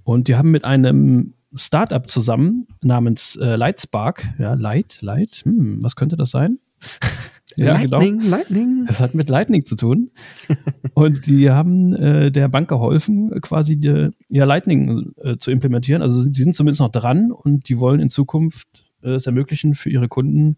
Und 0.03 0.29
die 0.29 0.37
haben 0.37 0.51
mit 0.51 0.65
einem 0.65 1.35
Startup 1.55 2.11
zusammen 2.11 2.67
namens 2.83 3.37
äh, 3.37 3.55
Lightspark, 3.57 4.27
ja, 4.39 4.55
Light, 4.55 4.99
Light, 5.03 5.43
hm, 5.45 5.79
was 5.83 5.95
könnte 5.95 6.17
das 6.17 6.31
sein? 6.31 6.59
genau. 7.57 7.99
Lightning, 7.99 8.21
Lightning. 8.29 8.85
Das 8.87 9.01
hat 9.01 9.15
mit 9.15 9.29
Lightning 9.29 9.65
zu 9.65 9.77
tun. 9.77 10.11
Und 10.95 11.27
die 11.27 11.51
haben 11.51 11.95
äh, 11.95 12.31
der 12.31 12.49
Bank 12.49 12.69
geholfen, 12.69 13.41
quasi 13.41 13.77
die, 13.77 14.11
ja, 14.29 14.45
Lightning 14.45 15.13
äh, 15.23 15.37
zu 15.37 15.51
implementieren. 15.51 16.03
Also 16.03 16.21
sie 16.21 16.43
sind 16.43 16.55
zumindest 16.55 16.81
noch 16.81 16.91
dran 16.93 17.33
und 17.33 17.69
die 17.69 17.79
wollen 17.79 18.01
in 18.01 18.11
Zukunft 18.11 18.87
äh, 19.03 19.11
es 19.11 19.27
ermöglichen, 19.27 19.75
für 19.75 19.91
ihre 19.91 20.09
Kunden 20.09 20.57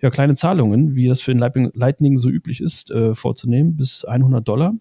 ja, 0.00 0.10
kleine 0.10 0.34
Zahlungen, 0.34 0.94
wie 0.94 1.08
das 1.08 1.20
für 1.20 1.32
den 1.32 1.38
Lightning, 1.38 1.70
Lightning 1.74 2.18
so 2.18 2.28
üblich 2.28 2.60
ist, 2.60 2.90
äh, 2.90 3.14
vorzunehmen, 3.14 3.76
bis 3.76 4.04
100 4.04 4.46
Dollar. 4.46 4.74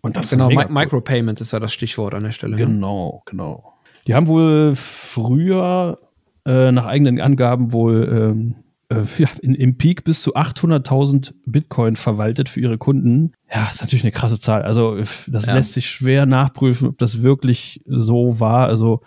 Und 0.00 0.16
das 0.16 0.26
ist 0.26 0.30
Genau, 0.32 0.48
mega 0.48 0.66
Mi 0.68 0.72
Micropayments 0.72 1.40
ist 1.40 1.52
ja 1.52 1.60
das 1.60 1.72
Stichwort 1.72 2.14
an 2.14 2.24
der 2.24 2.32
Stelle. 2.32 2.56
ne? 2.56 2.64
Genau, 2.64 3.22
genau. 3.26 3.74
Die 4.06 4.14
haben 4.14 4.26
wohl 4.26 4.72
früher 4.74 5.98
äh, 6.46 6.72
nach 6.72 6.86
eigenen 6.86 7.20
Angaben 7.20 7.72
wohl 7.72 8.08
ähm, 8.10 8.63
äh, 8.88 9.02
ja, 9.18 9.28
in, 9.42 9.54
im 9.54 9.76
Peak 9.76 10.04
bis 10.04 10.22
zu 10.22 10.34
800.000 10.34 11.34
Bitcoin 11.46 11.96
verwaltet 11.96 12.48
für 12.48 12.60
ihre 12.60 12.78
Kunden. 12.78 13.32
Ja, 13.52 13.68
ist 13.70 13.80
natürlich 13.80 14.04
eine 14.04 14.12
krasse 14.12 14.40
Zahl. 14.40 14.62
Also 14.62 14.96
das 15.26 15.46
Ja. 15.46 15.54
lässt 15.54 15.72
sich 15.72 15.88
schwer 15.88 16.26
nachprüfen, 16.26 16.88
ob 16.88 16.98
das 16.98 17.22
wirklich 17.22 17.82
so 17.86 18.40
war. 18.40 18.66
Also 18.66 19.00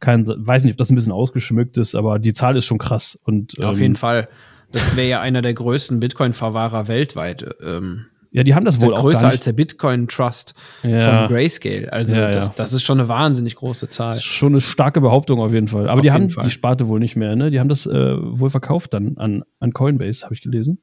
kein, 0.00 0.26
weiß 0.26 0.64
nicht, 0.64 0.72
ob 0.72 0.78
das 0.78 0.90
ein 0.90 0.96
bisschen 0.96 1.12
ausgeschmückt 1.12 1.78
ist, 1.78 1.94
aber 1.94 2.18
die 2.18 2.32
Zahl 2.32 2.56
ist 2.56 2.66
schon 2.66 2.78
krass. 2.78 3.18
Und 3.24 3.58
Auf 3.60 3.76
ähm, 3.76 3.82
jeden 3.82 3.96
Fall. 3.96 4.28
Das 4.72 4.96
wäre 4.96 5.08
ja 5.08 5.20
einer 5.20 5.42
der 5.42 5.52
größten 5.54 6.00
Bitcoin-Verwahrer 6.00 6.88
weltweit. 6.88 7.46
Ähm, 7.62 8.06
Ja, 8.34 8.42
die 8.44 8.54
haben 8.54 8.64
das 8.64 8.80
wohl 8.80 8.94
auch 8.94 9.00
größer 9.00 9.28
als 9.28 9.44
der 9.44 9.52
Bitcoin-Trust 9.52 10.54
Ja. 10.82 11.26
von 11.26 11.34
Grayscale. 11.34 11.92
Also 11.92 12.14
Ja, 12.16 12.30
ja. 12.30 12.34
Das, 12.34 12.54
das 12.54 12.72
ist 12.72 12.82
schon 12.82 12.98
eine 12.98 13.08
wahnsinnig 13.08 13.56
große 13.56 13.88
Zahl. 13.90 14.20
Schon 14.20 14.52
eine 14.54 14.60
starke 14.62 15.00
Behauptung 15.02 15.38
auf 15.40 15.52
jeden 15.52 15.68
Fall. 15.68 15.88
Aber 15.88 15.98
Auf 15.98 16.02
die 16.02 16.12
haben 16.12 16.30
Fall. 16.30 16.44
die 16.44 16.50
Sparte 16.50 16.88
wohl 16.88 16.98
nicht 16.98 17.14
mehr, 17.14 17.36
ne? 17.36 17.50
Die 17.50 17.60
haben 17.60 17.68
das 17.68 17.84
äh, 17.86 17.90
wohl 18.18 18.48
verkauft 18.48 18.94
dann 18.94 19.18
an, 19.18 19.44
an 19.60 19.72
Coinbase, 19.74 20.24
habe 20.24 20.34
ich 20.34 20.40
gelesen. 20.40 20.78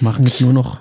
Machen 0.00 0.24
jetzt 0.24 0.40
nur 0.40 0.52
noch, 0.52 0.80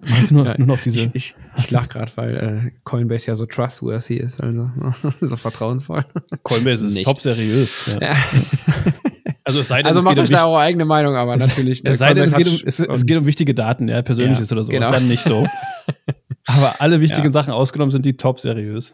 machen 0.00 0.16
jetzt 0.20 0.30
nur, 0.32 0.46
Ja, 0.46 0.58
nur 0.58 0.66
noch 0.68 0.80
diese. 0.80 0.98
Ich, 0.98 1.10
ich, 1.14 1.34
ich 1.56 1.70
lach 1.70 1.88
gerade, 1.88 2.10
weil 2.16 2.36
äh, 2.36 2.70
Coinbase 2.84 3.28
ja 3.28 3.36
so 3.36 3.46
trustworthy 3.46 4.16
ist, 4.16 4.40
also 4.42 4.70
so 5.20 5.36
vertrauensvoll. 5.36 6.04
Coinbase 6.42 6.84
ist 6.84 6.94
Nicht. 6.94 7.04
top 7.04 7.20
seriös. 7.20 7.96
Ja. 8.00 8.14
Also 9.48 9.60
es 9.60 9.68
sei 9.68 9.78
denn, 9.78 9.86
Also 9.86 10.00
es 10.00 10.04
macht 10.04 10.16
geht 10.16 10.18
um 10.20 10.24
euch 10.24 10.30
da 10.40 10.46
eure 10.46 10.58
eigene 10.60 10.84
Meinung, 10.84 11.16
aber 11.16 11.34
natürlich. 11.36 11.80
es 11.84 11.98
sei 11.98 12.12
denn, 12.12 12.24
es 12.24 12.34
geht, 12.34 12.48
um, 12.48 12.58
es, 12.66 12.78
es 12.80 13.06
geht 13.06 13.16
um 13.16 13.24
wichtige 13.26 13.54
Daten, 13.54 13.88
ja, 13.88 14.02
persönliches 14.02 14.50
Ja, 14.50 14.56
oder 14.56 14.64
so. 14.64 14.70
genau. 14.70 14.88
Ist 14.88 14.94
dann 14.94 15.08
nicht 15.08 15.22
so. 15.22 15.46
Aber 16.46 16.76
alle 16.80 17.00
wichtigen 17.00 17.26
Ja. 17.26 17.32
Sachen 17.32 17.52
ausgenommen 17.52 17.90
sind 17.90 18.04
die 18.06 18.16
top 18.16 18.40
seriös. 18.40 18.92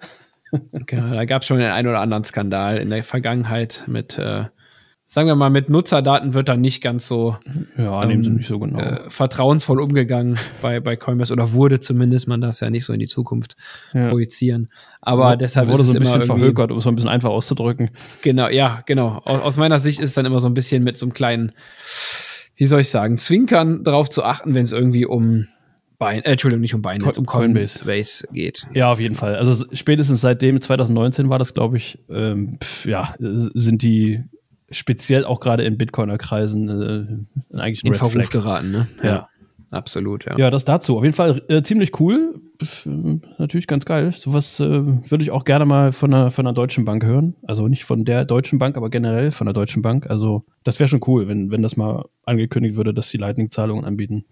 Genau, 0.87 1.13
da 1.13 1.25
gab 1.25 1.43
es 1.43 1.49
schon 1.49 1.59
den 1.59 1.71
einen 1.71 1.89
oder 1.89 1.99
anderen 2.01 2.23
Skandal 2.25 2.77
in 2.79 2.91
der 2.91 3.03
Vergangenheit 3.03 3.83
mit, 3.89 4.17
äh, 4.19 4.45
sagen 5.07 5.27
wir 5.29 5.35
mal, 5.37 5.51
mit 5.51 5.69
Nutzerdaten 5.69 6.35
wird 6.35 6.49
da 6.49 6.57
nicht 6.57 6.83
ganz 6.83 7.07
so 7.07 7.37
Ja, 7.77 8.05
nehmen 8.07 8.25
sie 8.25 8.31
Ähm, 8.31 8.37
nicht 8.37 8.49
so 8.49 8.59
genau. 8.59 8.79
äh, 8.79 9.11
vertrauensvoll 9.11 9.81
umgegangen 9.81 10.39
bei, 10.63 10.81
bei 10.81 10.97
Coinbase 10.97 11.33
oder 11.33 11.53
wurde 11.53 11.79
zumindest, 11.81 12.27
man 12.27 12.41
darf 12.41 12.53
es 12.53 12.61
ja 12.61 12.71
nicht 12.71 12.85
so 12.85 12.93
in 12.93 13.01
die 13.01 13.07
Zukunft 13.07 13.57
Ja. 13.93 14.09
projizieren. 14.09 14.71
Aber 15.03 15.37
deshalb 15.37 15.69
wurde 15.69 15.81
ist 15.81 15.87
so 15.87 15.91
es 15.93 15.97
ein 15.97 16.01
bisschen 16.03 16.23
verhökert, 16.23 16.73
um 16.73 16.79
es 16.79 16.85
mal 16.85 16.93
ein 16.93 16.95
bisschen 16.97 17.11
einfach 17.11 17.31
auszudrücken. 17.31 17.91
Genau, 18.23 18.49
ja, 18.49 18.83
genau. 18.87 19.21
Aus, 19.25 19.41
aus 19.43 19.57
meiner 19.59 19.79
Sicht 19.79 20.01
ist 20.01 20.11
es 20.11 20.15
dann 20.15 20.25
immer 20.27 20.41
so 20.41 20.49
ein 20.49 20.55
bisschen 20.55 20.83
mit 20.83 20.97
so 20.99 21.07
einem 21.07 21.13
kleinen, 21.13 21.53
wie 22.57 22.65
soll 22.65 22.81
ich 22.81 22.89
sagen, 22.89 23.19
Zwinkern 23.19 23.85
darauf 23.85 24.09
zu 24.11 24.25
achten, 24.25 24.55
wenn 24.55 24.63
es 24.65 24.73
irgendwie 24.73 25.05
um 25.07 25.47
Bein, 25.99 26.23
äh, 26.25 26.33
Entschuldigung, 26.33 26.61
nicht 26.63 26.75
um 26.75 26.83
Binance, 26.83 27.13
Co- 27.13 27.21
um 27.21 27.27
Coinbase. 27.27 27.79
Coinbase 27.85 28.27
geht. 28.33 28.67
Ja, 28.75 28.91
auf 28.91 28.99
jeden 29.01 29.15
Fall. 29.15 29.37
Also 29.37 29.65
spätestens 29.73 30.21
seitdem 30.23 30.61
2019 30.61 31.29
war 31.29 31.39
das, 31.39 31.55
glaube 31.55 31.77
ich, 31.77 31.99
ähm, 32.11 32.59
pf, 32.61 32.87
ja, 32.87 33.15
sind 33.21 33.83
die 33.83 34.23
speziell 34.71 35.25
auch 35.25 35.41
gerade 35.41 35.65
in 35.65 35.79
Bitcoiner-Kreisen 35.79 37.27
äh, 37.53 37.57
eigentlich 37.57 37.85
ein 37.85 37.89
In 37.89 37.95
Verruf 37.95 38.31
geraten, 38.31 38.71
ne? 38.71 38.89
Ja. 39.03 39.29
Absolut, 39.75 40.25
ja. 40.25 40.39
Ja, 40.39 40.51
das 40.51 40.65
dazu. 40.65 40.97
Auf 40.97 41.03
jeden 41.03 41.17
Fall 41.17 41.43
äh, 41.49 41.63
ziemlich 41.63 41.99
cool. 41.99 42.41
Natürlich 43.39 43.67
ganz 43.67 43.85
geil. 43.85 44.13
Sowas 44.17 44.61
äh, 44.61 44.65
würde 44.65 45.23
ich 45.23 45.33
auch 45.33 45.45
gerne 45.45 45.65
mal 45.65 45.93
von 45.93 46.15
einer, 46.15 46.31
von 46.31 46.47
einer 46.47 46.55
deutschen 46.55 46.85
Bank 46.85 47.05
hören. 47.05 47.35
Also 47.43 47.67
nicht 47.67 47.85
von 47.85 48.05
der 48.05 48.25
deutschen 48.25 48.59
Bank, 48.61 48.77
aber 48.77 48.89
generell 48.89 49.33
von 49.33 49.47
der 49.47 49.55
deutschen 49.55 49.83
Bank. 49.83 50.09
Also 50.09 50.45
das 50.63 50.79
wäre 50.79 50.87
schon 50.87 51.01
cool, 51.07 51.27
wenn, 51.27 51.51
wenn 51.51 51.63
das 51.63 51.77
mal 51.77 52.05
angekündigt 52.25 52.77
würde, 52.77 52.95
dass 52.95 53.09
die 53.09 53.19
Lightning-Zahlungen 53.19 53.85
anbieten. 53.85 54.25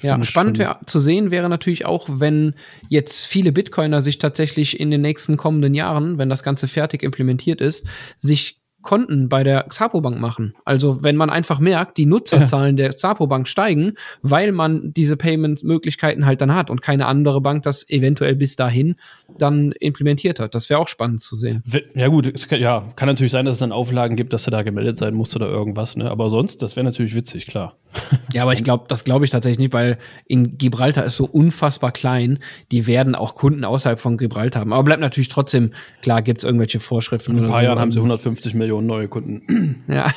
Ja, 0.00 0.22
spannend 0.24 0.58
wär, 0.58 0.80
zu 0.86 1.00
sehen 1.00 1.30
wäre 1.30 1.48
natürlich 1.48 1.86
auch, 1.86 2.08
wenn 2.10 2.54
jetzt 2.88 3.24
viele 3.26 3.52
Bitcoiner 3.52 4.00
sich 4.02 4.18
tatsächlich 4.18 4.78
in 4.78 4.90
den 4.90 5.00
nächsten 5.00 5.36
kommenden 5.36 5.74
Jahren, 5.74 6.18
wenn 6.18 6.28
das 6.28 6.42
Ganze 6.42 6.68
fertig 6.68 7.02
implementiert 7.02 7.60
ist, 7.60 7.86
sich 8.18 8.60
Konten 8.86 9.28
bei 9.28 9.42
der 9.42 9.64
Xapo 9.64 10.00
Bank 10.00 10.20
machen. 10.20 10.54
Also 10.64 11.02
wenn 11.02 11.16
man 11.16 11.28
einfach 11.28 11.58
merkt, 11.58 11.98
die 11.98 12.06
Nutzerzahlen 12.06 12.76
der 12.78 12.90
Xapo 12.90 13.26
Bank 13.26 13.48
steigen, 13.48 13.94
weil 14.22 14.52
man 14.52 14.94
diese 14.94 15.16
Payment-Möglichkeiten 15.16 16.24
halt 16.24 16.40
dann 16.40 16.54
hat 16.54 16.70
und 16.70 16.80
keine 16.82 17.06
andere 17.06 17.40
Bank 17.40 17.64
das 17.64 17.88
eventuell 17.90 18.36
bis 18.36 18.54
dahin 18.56 18.94
dann 19.36 19.72
implementiert 19.72 20.38
hat. 20.38 20.54
Das 20.54 20.70
wäre 20.70 20.78
auch 20.78 20.88
spannend 20.88 21.20
zu 21.20 21.34
sehen. 21.34 21.64
Ja 21.94 22.06
gut, 22.08 22.32
es 22.32 22.46
kann, 22.46 22.60
ja, 22.60 22.86
kann 22.94 23.08
natürlich 23.08 23.32
sein, 23.32 23.44
dass 23.44 23.56
es 23.56 23.60
dann 23.60 23.72
Auflagen 23.72 24.16
gibt, 24.16 24.32
dass 24.32 24.44
du 24.44 24.52
da 24.52 24.62
gemeldet 24.62 24.96
sein 24.96 25.14
musst 25.14 25.34
oder 25.34 25.48
irgendwas, 25.48 25.96
ne? 25.96 26.08
Aber 26.08 26.30
sonst, 26.30 26.62
das 26.62 26.76
wäre 26.76 26.84
natürlich 26.84 27.14
witzig, 27.14 27.46
klar. 27.46 27.76
Ja, 28.32 28.42
aber 28.42 28.52
ich 28.52 28.64
glaube, 28.64 28.84
das 28.88 29.04
glaube 29.04 29.24
ich 29.24 29.30
tatsächlich 29.30 29.58
nicht, 29.58 29.72
weil 29.72 29.98
in 30.26 30.58
Gibraltar 30.58 31.04
ist 31.04 31.16
so 31.16 31.24
unfassbar 31.24 31.92
klein. 31.92 32.38
Die 32.70 32.86
werden 32.86 33.14
auch 33.14 33.34
Kunden 33.34 33.64
außerhalb 33.64 33.98
von 33.98 34.18
Gibraltar 34.18 34.60
haben. 34.60 34.72
Aber 34.72 34.82
bleibt 34.82 35.00
natürlich 35.00 35.28
trotzdem, 35.28 35.72
klar, 36.02 36.22
gibt 36.22 36.38
es 36.38 36.44
irgendwelche 36.44 36.80
Vorschriften. 36.80 37.38
In 37.38 37.44
ein 37.44 37.50
paar 37.50 37.60
so. 37.60 37.64
Jahren 37.64 37.78
haben 37.78 37.92
sie 37.92 37.98
150 37.98 38.54
Millionen 38.54 38.75
neue 38.80 39.08
Kunden. 39.08 39.84
Ja. 39.88 40.12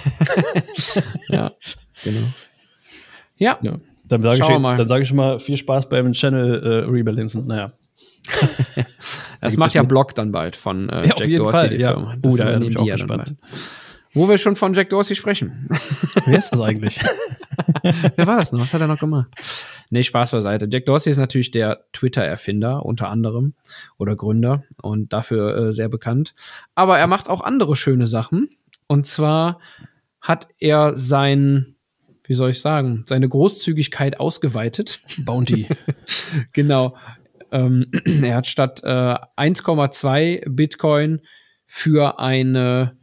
ja, 1.30 1.52
genau. 2.04 2.28
Ja, 3.38 3.58
Ja. 3.62 3.80
Dann 4.06 4.24
sage 4.24 4.40
ich, 4.42 4.60
mal. 4.60 4.76
dann 4.76 4.88
sag 4.88 5.02
ich 5.04 5.08
schon 5.08 5.18
mal 5.18 5.40
viel 5.40 5.56
Spaß 5.56 5.88
beim 5.88 6.14
Channel 6.14 6.64
äh, 6.64 6.90
Rebalancen. 6.90 7.46
Naja. 7.46 7.74
das 9.42 9.56
macht 9.56 9.76
ja 9.76 9.84
Block 9.84 10.16
dann 10.16 10.32
bald 10.32 10.56
von 10.56 10.90
äh, 10.90 11.06
Ja, 11.08 11.14
auf 11.14 11.20
Jack 11.20 11.28
jeden 11.30 11.44
Dorsey, 11.44 11.60
Fall, 11.60 11.70
die 11.70 11.82
ja. 11.82 11.92
Firma. 11.92 12.16
Oh, 12.24 12.36
da 12.36 12.44
übernehmen 12.44 12.60
bin 12.60 12.72
ich 12.72 12.78
auch 12.78 12.86
gespannt. 12.98 13.36
Wo 14.14 14.28
wir 14.28 14.38
schon 14.38 14.56
von 14.56 14.74
Jack 14.74 14.90
Dorsey 14.90 15.16
sprechen. 15.16 15.68
Wer 16.26 16.40
ist 16.40 16.50
das 16.52 16.60
eigentlich? 16.60 17.00
Wer 18.16 18.28
war 18.28 18.38
das 18.38 18.52
noch? 18.52 18.60
Was 18.60 18.74
hat 18.74 18.82
er 18.82 18.88
noch 18.88 19.00
gemacht? 19.00 19.30
Nee, 19.92 20.04
Spaß 20.04 20.32
beiseite. 20.32 20.68
Jack 20.72 20.86
Dorsey 20.86 21.12
ist 21.12 21.18
natürlich 21.18 21.52
der 21.52 21.86
Twitter-Erfinder 21.94 22.86
unter 22.86 23.10
anderem 23.10 23.54
oder 23.98 24.16
Gründer 24.16 24.64
und 24.82 25.14
dafür 25.14 25.56
äh, 25.56 25.74
sehr 25.74 25.90
bekannt. 25.90 26.34
Aber 26.76 26.98
er 26.98 27.08
macht 27.08 27.30
auch 27.30 27.42
andere 27.42 27.76
schöne 27.76 28.08
Sachen. 28.08 28.50
Und 28.88 29.06
zwar 29.06 29.60
hat 30.22 30.48
er 30.58 30.96
sein, 30.98 31.76
wie 32.24 32.34
soll 32.34 32.52
ich 32.52 32.62
sagen, 32.62 33.04
seine 33.06 33.30
Großzügigkeit 33.30 34.20
ausgeweitet. 34.20 35.02
Bounty. 35.20 35.68
Genau. 36.54 36.96
Ähm, 37.52 37.88
er 38.24 38.36
hat 38.36 38.48
statt 38.48 38.82
äh, 38.84 38.88
1,2 38.88 40.50
Bitcoin 40.50 41.22
für 41.66 42.20
eine, 42.20 42.98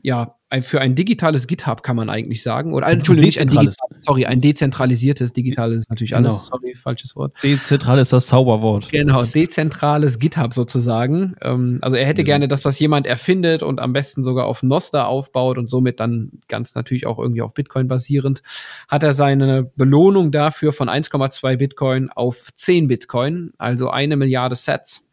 ja, 0.00 0.36
ein, 0.52 0.62
für 0.62 0.80
ein 0.82 0.94
digitales 0.94 1.46
GitHub 1.46 1.82
kann 1.82 1.96
man 1.96 2.10
eigentlich 2.10 2.42
sagen. 2.42 2.74
Oder 2.74 2.86
Entschuldigung, 2.88 3.26
nicht 3.26 3.40
ein 3.40 3.48
digitales, 3.48 3.76
sorry, 3.96 4.26
ein 4.26 4.42
dezentralisiertes 4.42 5.32
digitales 5.32 5.78
ist 5.82 5.90
natürlich 5.90 6.10
Genau. 6.12 6.28
alles. 6.28 6.46
Sorry, 6.46 6.74
falsches 6.74 7.16
Wort. 7.16 7.32
Dezentral 7.42 7.98
ist 7.98 8.12
das 8.12 8.26
Zauberwort. 8.26 8.90
Genau, 8.90 9.24
dezentrales 9.24 10.18
GitHub 10.18 10.52
sozusagen. 10.52 11.34
Ähm, 11.40 11.78
also 11.80 11.96
er 11.96 12.04
hätte 12.06 12.22
gerne, 12.22 12.48
dass 12.48 12.60
das 12.60 12.78
jemand 12.78 13.06
erfindet 13.06 13.62
und 13.62 13.80
am 13.80 13.94
besten 13.94 14.22
sogar 14.22 14.44
auf 14.44 14.62
Nostr 14.62 15.06
aufbaut 15.08 15.56
und 15.56 15.70
somit 15.70 16.00
dann 16.00 16.32
ganz 16.48 16.74
natürlich 16.74 17.06
auch 17.06 17.18
irgendwie 17.18 17.40
auf 17.40 17.54
Bitcoin 17.54 17.88
basierend. 17.88 18.42
Hat 18.88 19.02
er 19.02 19.14
seine 19.14 19.64
Belohnung 19.76 20.32
dafür 20.32 20.74
von 20.74 20.88
1,2 20.90 21.56
Bitcoin 21.56 22.10
auf 22.10 22.50
10 22.54 22.88
Bitcoin, 22.88 23.52
also 23.56 23.88
eine 23.88 24.16
Milliarde 24.16 24.54
Sets, 24.54 25.08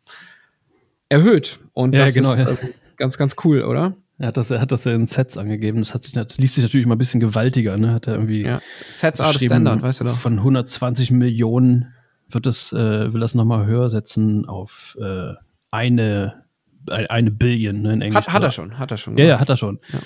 erhöht. 1.08 1.60
Und 1.74 1.94
Ja, 1.94 2.06
das 2.06 2.14
genau, 2.14 2.36
ja. 2.36 2.44
ist 2.44 2.62
äh, 2.64 2.68
ganz, 2.98 3.18
ganz 3.18 3.36
cool, 3.46 3.64
oder? 3.64 3.96
Er 4.20 4.28
hat 4.28 4.38
das, 4.38 4.52
er 4.52 4.60
hat 4.60 4.74
das 4.74 4.84
ja 4.84 4.94
in 4.94 5.08
Sets 5.08 5.38
angegeben. 5.38 5.80
Das, 5.80 5.94
hat 5.94 6.04
sich, 6.04 6.14
das 6.14 6.38
liest 6.38 6.56
sich 6.56 6.64
natürlich 6.64 6.86
mal 6.86 6.96
ein 6.96 7.00
bisschen 7.00 7.22
gewaltiger, 7.22 7.78
ne? 7.78 7.94
Hat 7.94 8.08
er 8.08 8.16
irgendwie 8.16 8.44
Ja. 8.44 8.62
Sets 8.92 9.22
are 9.22 9.38
the 9.38 9.46
standard, 9.46 9.82
weißt 9.82 10.02
du 10.02 10.06
doch. 10.06 10.16
Von 10.16 10.40
120 10.40 11.12
Millionen 11.12 11.94
wird 12.28 12.46
das, 12.46 12.74
äh, 12.74 13.14
will 13.14 13.22
das 13.22 13.34
nochmal 13.34 13.66
höher 13.66 13.90
setzen 13.90 14.46
auf 14.46 14.98
äh, 15.02 15.34
eine, 15.72 16.44
eine, 16.88 17.32
Billion, 17.32 17.82
ne, 17.82 17.94
in 17.94 18.02
Englisch. 18.02 18.28
Hat, 18.28 18.34
hat 18.34 18.44
er 18.44 18.52
schon, 18.52 18.78
hat 18.78 18.92
er 18.92 18.98
schon. 18.98 19.18
Ja, 19.18 19.26
ja, 19.26 19.40
hat 19.40 19.50
er 19.50 19.58
schon. 19.58 19.80
Ja. 19.94 20.00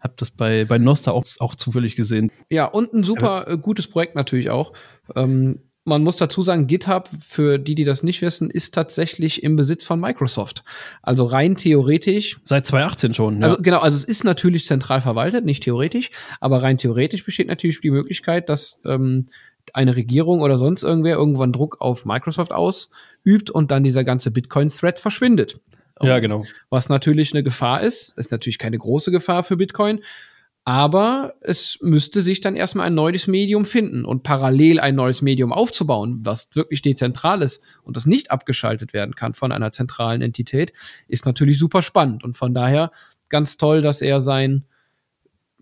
Hab 0.00 0.18
das 0.18 0.30
bei, 0.30 0.66
bei 0.66 0.76
Nostra 0.76 1.12
auch, 1.12 1.24
auch 1.38 1.54
zufällig 1.54 1.96
gesehen. 1.96 2.30
Ja, 2.50 2.66
und 2.66 2.92
ein 2.92 3.04
super 3.04 3.48
äh, 3.48 3.56
gutes 3.56 3.88
Projekt 3.88 4.14
natürlich 4.16 4.50
auch. 4.50 4.74
Ähm, 5.14 5.60
man 5.86 6.02
muss 6.02 6.16
dazu 6.16 6.42
sagen, 6.42 6.66
GitHub, 6.66 7.08
für 7.20 7.58
die, 7.58 7.74
die 7.76 7.84
das 7.84 8.02
nicht 8.02 8.20
wissen, 8.20 8.50
ist 8.50 8.74
tatsächlich 8.74 9.42
im 9.42 9.56
Besitz 9.56 9.84
von 9.84 10.00
Microsoft. 10.00 10.64
Also 11.00 11.24
rein 11.24 11.56
theoretisch, 11.56 12.38
Seit 12.44 12.66
2018 12.66 13.14
schon. 13.14 13.38
Ja. 13.38 13.44
also 13.44 13.62
genau, 13.62 13.78
also 13.78 13.96
es 13.96 14.04
ist 14.04 14.24
natürlich 14.24 14.66
zentral 14.66 15.00
verwaltet, 15.00 15.44
nicht 15.44 15.62
theoretisch, 15.62 16.10
aber 16.40 16.62
rein 16.62 16.76
theoretisch 16.76 17.24
besteht 17.24 17.46
natürlich 17.46 17.80
die 17.80 17.92
Möglichkeit, 17.92 18.48
dass 18.48 18.80
ähm, 18.84 19.26
eine 19.72 19.94
Regierung 19.96 20.40
oder 20.40 20.58
sonst 20.58 20.82
irgendwer 20.82 21.16
irgendwann 21.16 21.52
Druck 21.52 21.80
auf 21.80 22.04
Microsoft 22.04 22.52
ausübt 22.52 23.50
und 23.50 23.70
dann 23.70 23.84
dieser 23.84 24.04
ganze 24.04 24.30
Bitcoin-Thread 24.32 24.98
verschwindet. 24.98 25.60
ja, 26.02 26.18
genau. 26.18 26.44
Was 26.68 26.88
natürlich 26.88 27.32
eine 27.32 27.42
Gefahr 27.42 27.82
ist. 27.82 28.18
Ist 28.18 28.32
natürlich 28.32 28.58
keine 28.58 28.78
große 28.78 29.10
Gefahr 29.10 29.44
für 29.44 29.56
Bitcoin. 29.56 30.00
Aber 30.68 31.34
es 31.42 31.78
müsste 31.80 32.20
sich 32.20 32.40
dann 32.40 32.56
erstmal 32.56 32.88
ein 32.88 32.94
neues 32.94 33.28
Medium 33.28 33.64
finden 33.64 34.04
und 34.04 34.24
parallel 34.24 34.80
ein 34.80 34.96
neues 34.96 35.22
Medium 35.22 35.52
aufzubauen, 35.52 36.18
was 36.24 36.56
wirklich 36.56 36.82
dezentral 36.82 37.40
ist 37.42 37.62
und 37.84 37.96
das 37.96 38.04
nicht 38.04 38.32
abgeschaltet 38.32 38.92
werden 38.92 39.14
kann 39.14 39.32
von 39.34 39.52
einer 39.52 39.70
zentralen 39.70 40.22
Entität, 40.22 40.72
ist 41.06 41.24
natürlich 41.24 41.60
super 41.60 41.82
spannend. 41.82 42.24
Und 42.24 42.36
von 42.36 42.52
daher 42.52 42.90
ganz 43.28 43.58
toll, 43.58 43.80
dass 43.80 44.02
er 44.02 44.20
sein, 44.20 44.64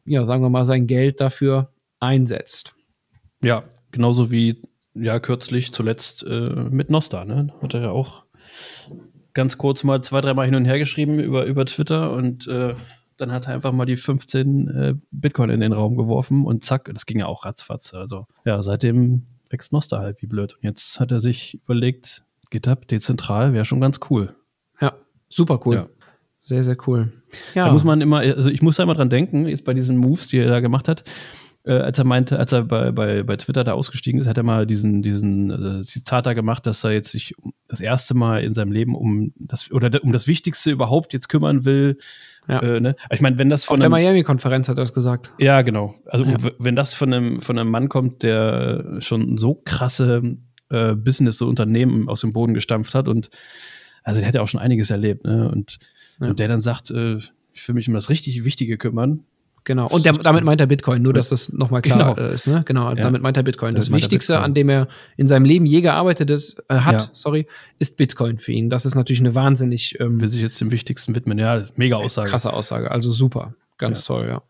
ja, 0.06 0.24
sagen 0.24 0.42
wir 0.42 0.48
mal, 0.48 0.64
sein 0.64 0.86
Geld 0.86 1.20
dafür 1.20 1.70
einsetzt. 2.00 2.74
Ja, 3.42 3.64
genauso 3.90 4.30
wie 4.30 4.62
ja 4.94 5.20
kürzlich 5.20 5.74
zuletzt 5.74 6.22
äh, 6.22 6.48
mit 6.70 6.88
Nostra, 6.88 7.26
ne? 7.26 7.52
Hat 7.60 7.74
er 7.74 7.82
ja 7.82 7.90
auch 7.90 8.24
ganz 9.34 9.58
kurz 9.58 9.84
mal 9.84 10.00
zwei, 10.00 10.22
dreimal 10.22 10.46
hin 10.46 10.54
und 10.54 10.64
her 10.64 10.78
geschrieben 10.78 11.18
über, 11.18 11.44
über 11.44 11.66
Twitter 11.66 12.10
und 12.12 12.46
äh, 12.46 12.74
dann 13.16 13.32
hat 13.32 13.46
er 13.46 13.54
einfach 13.54 13.72
mal 13.72 13.86
die 13.86 13.96
15 13.96 14.68
äh, 14.68 14.94
Bitcoin 15.10 15.50
in 15.50 15.60
den 15.60 15.72
Raum 15.72 15.96
geworfen 15.96 16.44
und 16.44 16.64
zack, 16.64 16.90
das 16.92 17.06
ging 17.06 17.18
ja 17.18 17.26
auch 17.26 17.44
ratzfatz. 17.44 17.94
Also 17.94 18.26
ja, 18.44 18.62
seitdem 18.62 19.26
wächst 19.50 19.72
Nostra 19.72 20.00
halt 20.00 20.20
wie 20.22 20.26
blöd. 20.26 20.54
Und 20.54 20.64
jetzt 20.64 21.00
hat 21.00 21.12
er 21.12 21.20
sich 21.20 21.60
überlegt, 21.64 22.24
GitHub 22.50 22.86
dezentral 22.88 23.52
wäre 23.52 23.64
schon 23.64 23.80
ganz 23.80 24.00
cool. 24.10 24.34
Ja, 24.80 24.94
super 25.28 25.60
cool. 25.64 25.74
Ja. 25.76 25.88
Sehr, 26.40 26.62
sehr 26.62 26.76
cool. 26.86 27.10
Ja, 27.54 27.66
Da 27.66 27.72
muss 27.72 27.84
man 27.84 28.02
immer, 28.02 28.18
also 28.18 28.50
ich 28.50 28.60
muss 28.60 28.76
da 28.76 28.82
immer 28.82 28.94
dran 28.94 29.08
denken, 29.08 29.48
jetzt 29.48 29.64
bei 29.64 29.72
diesen 29.72 29.96
Moves, 29.96 30.28
die 30.28 30.38
er 30.38 30.48
da 30.48 30.60
gemacht 30.60 30.88
hat. 30.88 31.04
Äh, 31.64 31.72
als 31.72 31.98
er 31.98 32.04
meinte, 32.04 32.38
als 32.38 32.52
er 32.52 32.62
bei, 32.64 32.92
bei, 32.92 33.22
bei 33.22 33.36
Twitter 33.36 33.64
da 33.64 33.72
ausgestiegen 33.72 34.20
ist, 34.20 34.26
hat 34.26 34.36
er 34.36 34.42
mal 34.42 34.66
diesen, 34.66 35.02
diesen 35.02 35.80
äh, 35.80 35.84
Zitat 35.84 36.26
da 36.26 36.34
gemacht, 36.34 36.66
dass 36.66 36.84
er 36.84 36.92
jetzt 36.92 37.10
sich 37.10 37.34
das 37.68 37.80
erste 37.80 38.14
Mal 38.14 38.44
in 38.44 38.52
seinem 38.54 38.70
Leben 38.72 38.94
um 38.94 39.32
das 39.36 39.70
oder 39.72 40.02
um 40.04 40.12
das 40.12 40.26
Wichtigste 40.26 40.70
überhaupt 40.70 41.12
jetzt 41.12 41.28
kümmern 41.28 41.64
will. 41.64 41.98
Ja. 42.48 42.60
Äh, 42.60 42.80
ne? 42.80 42.96
Ich 43.10 43.22
meine, 43.22 43.38
wenn 43.38 43.48
das 43.48 43.64
von 43.64 43.74
Auf 43.74 43.80
der 43.80 43.86
einem, 43.86 43.92
Miami-Konferenz 44.04 44.68
hat 44.68 44.76
er 44.76 44.82
das 44.82 44.92
gesagt. 44.92 45.32
ja 45.38 45.62
genau, 45.62 45.94
also 46.06 46.24
Ja. 46.24 46.36
wenn 46.58 46.76
das 46.76 46.92
von 46.92 47.12
einem 47.12 47.40
von 47.40 47.58
einem 47.58 47.70
Mann 47.70 47.88
kommt, 47.88 48.22
der 48.22 48.98
schon 49.00 49.38
so 49.38 49.54
krasse 49.64 50.36
äh, 50.68 50.94
Business, 50.94 51.38
so 51.38 51.48
Unternehmen 51.48 52.08
aus 52.10 52.20
dem 52.20 52.32
Boden 52.34 52.52
gestampft 52.52 52.94
hat 52.94 53.08
und 53.08 53.30
also 54.02 54.20
der 54.20 54.28
hat 54.28 54.34
ja 54.34 54.42
auch 54.42 54.48
schon 54.48 54.60
einiges 54.60 54.90
erlebt, 54.90 55.24
ne? 55.24 55.50
Und, 55.50 55.78
Ja. 56.20 56.28
und 56.28 56.38
der 56.38 56.48
dann 56.48 56.60
sagt, 56.60 56.90
äh, 56.90 57.14
ich 57.54 57.66
will 57.66 57.74
mich 57.74 57.88
um 57.88 57.94
das 57.94 58.10
richtig 58.10 58.44
Wichtige 58.44 58.76
kümmern. 58.76 59.24
Genau. 59.66 59.86
Und 59.88 60.04
der, 60.04 60.12
damit 60.12 60.44
meint 60.44 60.60
er 60.60 60.66
Bitcoin, 60.66 61.00
nur 61.00 61.14
dass 61.14 61.30
das 61.30 61.50
nochmal 61.52 61.80
klar 61.80 62.14
Genau. 62.14 62.28
äh, 62.28 62.34
ist, 62.34 62.46
ne? 62.46 62.62
Genau, 62.66 62.94
damit 62.94 63.22
meint 63.22 63.36
er 63.38 63.42
Bitcoin. 63.42 63.74
Das 63.74 63.88
er 63.88 63.94
Wichtigste, 63.94 64.40
an 64.40 64.52
dem 64.52 64.68
er 64.68 64.88
in 65.16 65.26
seinem 65.26 65.46
Leben 65.46 65.64
je 65.64 65.80
gearbeitet 65.80 66.28
ist, 66.30 66.62
äh, 66.68 66.74
hat, 66.76 66.94
Ja. 66.94 67.10
sorry, 67.14 67.46
ist 67.78 67.96
Bitcoin 67.96 68.36
für 68.38 68.52
ihn. 68.52 68.68
Das 68.68 68.84
ist 68.84 68.94
natürlich 68.94 69.20
eine 69.20 69.34
wahnsinnig 69.34 69.98
ähm, 70.00 70.20
Will 70.20 70.28
sich 70.28 70.42
jetzt 70.42 70.60
dem 70.60 70.70
Wichtigsten 70.70 71.14
widmen. 71.14 71.38
Ja, 71.38 71.66
mega 71.76 71.96
Aussage. 71.96 72.28
krasse 72.28 72.52
Aussage. 72.52 72.90
Also 72.90 73.10
super. 73.10 73.54
Ganz 73.78 74.04
toll, 74.04 74.26
ja. 74.28 74.42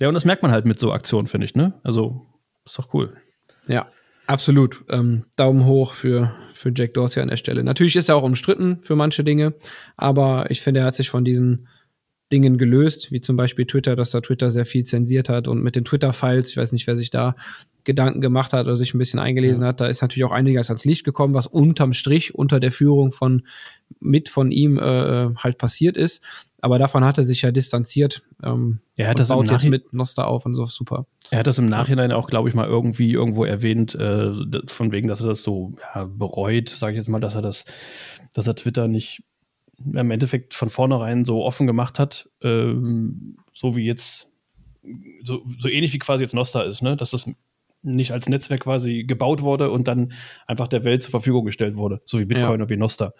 Ja, 0.00 0.08
und 0.08 0.14
das 0.14 0.24
merkt 0.24 0.42
man 0.42 0.50
halt 0.52 0.64
mit 0.64 0.80
so 0.80 0.92
Aktionen, 0.92 1.26
finde 1.26 1.44
ich, 1.44 1.54
ne? 1.54 1.74
Also, 1.82 2.24
ist 2.64 2.78
doch 2.78 2.94
cool. 2.94 3.12
Ja, 3.66 3.86
absolut. 4.26 4.82
Ähm, 4.88 5.24
Daumen 5.36 5.66
hoch 5.66 5.92
für, 5.92 6.32
für 6.54 6.72
Jack 6.74 6.94
Dorsey 6.94 7.20
an 7.22 7.28
der 7.28 7.36
Stelle. 7.36 7.62
Natürlich 7.64 7.96
ist 7.96 8.08
er 8.08 8.16
auch 8.16 8.22
umstritten 8.22 8.78
für 8.80 8.96
manche 8.96 9.24
Dinge, 9.24 9.54
aber 9.96 10.50
ich 10.50 10.62
finde, 10.62 10.80
er 10.80 10.86
hat 10.86 10.94
sich 10.94 11.10
von 11.10 11.24
diesen 11.24 11.68
Dingen 12.32 12.58
gelöst, 12.58 13.10
wie 13.10 13.20
zum 13.20 13.36
Beispiel 13.36 13.66
Twitter, 13.66 13.96
dass 13.96 14.10
da 14.10 14.20
Twitter 14.20 14.50
sehr 14.50 14.66
viel 14.66 14.84
zensiert 14.84 15.28
hat 15.28 15.48
und 15.48 15.62
mit 15.62 15.76
den 15.76 15.84
Twitter-Files, 15.84 16.50
ich 16.50 16.56
weiß 16.56 16.72
nicht, 16.72 16.86
wer 16.86 16.96
sich 16.96 17.10
da 17.10 17.36
Gedanken 17.84 18.20
gemacht 18.20 18.52
hat 18.52 18.66
oder 18.66 18.76
sich 18.76 18.92
ein 18.92 18.98
bisschen 18.98 19.18
eingelesen 19.18 19.64
hat, 19.64 19.80
da 19.80 19.86
ist 19.86 20.02
natürlich 20.02 20.24
auch 20.24 20.32
einiges 20.32 20.68
ans 20.68 20.84
Licht 20.84 21.04
gekommen, 21.04 21.32
was 21.32 21.46
unterm 21.46 21.94
Strich 21.94 22.34
unter 22.34 22.60
der 22.60 22.70
Führung 22.70 23.12
von 23.12 23.46
mit 23.98 24.28
von 24.28 24.50
ihm 24.50 24.78
äh, 24.78 25.30
halt 25.36 25.56
passiert 25.56 25.96
ist. 25.96 26.22
Aber 26.60 26.78
davon 26.78 27.04
hat 27.04 27.18
er 27.18 27.24
sich 27.24 27.42
ja 27.42 27.50
distanziert. 27.50 28.22
Ähm, 28.42 28.80
Er 28.96 29.08
hat 29.08 29.20
das 29.20 29.30
im 29.30 29.36
baut 29.36 29.50
jetzt 29.50 29.68
mit 29.68 29.92
Noster 29.92 30.26
auf 30.26 30.44
und 30.44 30.54
so 30.54 30.66
super. 30.66 31.06
Er 31.30 31.38
hat 31.38 31.46
das 31.46 31.58
im 31.58 31.68
Nachhinein 31.68 32.10
auch, 32.12 32.26
glaube 32.28 32.48
ich, 32.48 32.54
mal 32.54 32.66
irgendwie 32.66 33.12
irgendwo 33.12 33.44
erwähnt, 33.44 33.94
äh, 33.94 34.32
von 34.66 34.92
wegen, 34.92 35.08
dass 35.08 35.22
er 35.22 35.28
das 35.28 35.42
so 35.42 35.74
ja, 35.94 36.04
bereut, 36.04 36.68
sage 36.68 36.92
ich 36.92 36.98
jetzt 36.98 37.08
mal, 37.08 37.20
dass 37.20 37.36
er 37.36 37.42
das, 37.42 37.64
dass 38.34 38.46
er 38.46 38.56
Twitter 38.56 38.88
nicht 38.88 39.22
im 39.84 40.10
Endeffekt 40.10 40.54
von 40.54 40.70
vornherein 40.70 41.24
so 41.24 41.44
offen 41.44 41.66
gemacht 41.66 41.98
hat, 41.98 42.28
ähm, 42.42 43.36
so 43.52 43.76
wie 43.76 43.84
jetzt, 43.84 44.28
so, 45.22 45.44
so 45.58 45.68
ähnlich 45.68 45.92
wie 45.92 45.98
quasi 45.98 46.22
jetzt 46.22 46.34
Nostra 46.34 46.62
ist, 46.62 46.82
ne? 46.82 46.96
Dass 46.96 47.10
das 47.10 47.30
nicht 47.82 48.12
als 48.12 48.28
Netzwerk 48.28 48.62
quasi 48.62 49.04
gebaut 49.04 49.42
wurde 49.42 49.70
und 49.70 49.86
dann 49.86 50.12
einfach 50.46 50.68
der 50.68 50.84
Welt 50.84 51.02
zur 51.02 51.12
Verfügung 51.12 51.44
gestellt 51.44 51.76
wurde, 51.76 52.00
so 52.04 52.18
wie 52.18 52.24
Bitcoin 52.24 52.44
Ja. 52.46 52.54
oder 52.54 52.68
wie 52.68 52.76
Nostra. 52.76 53.12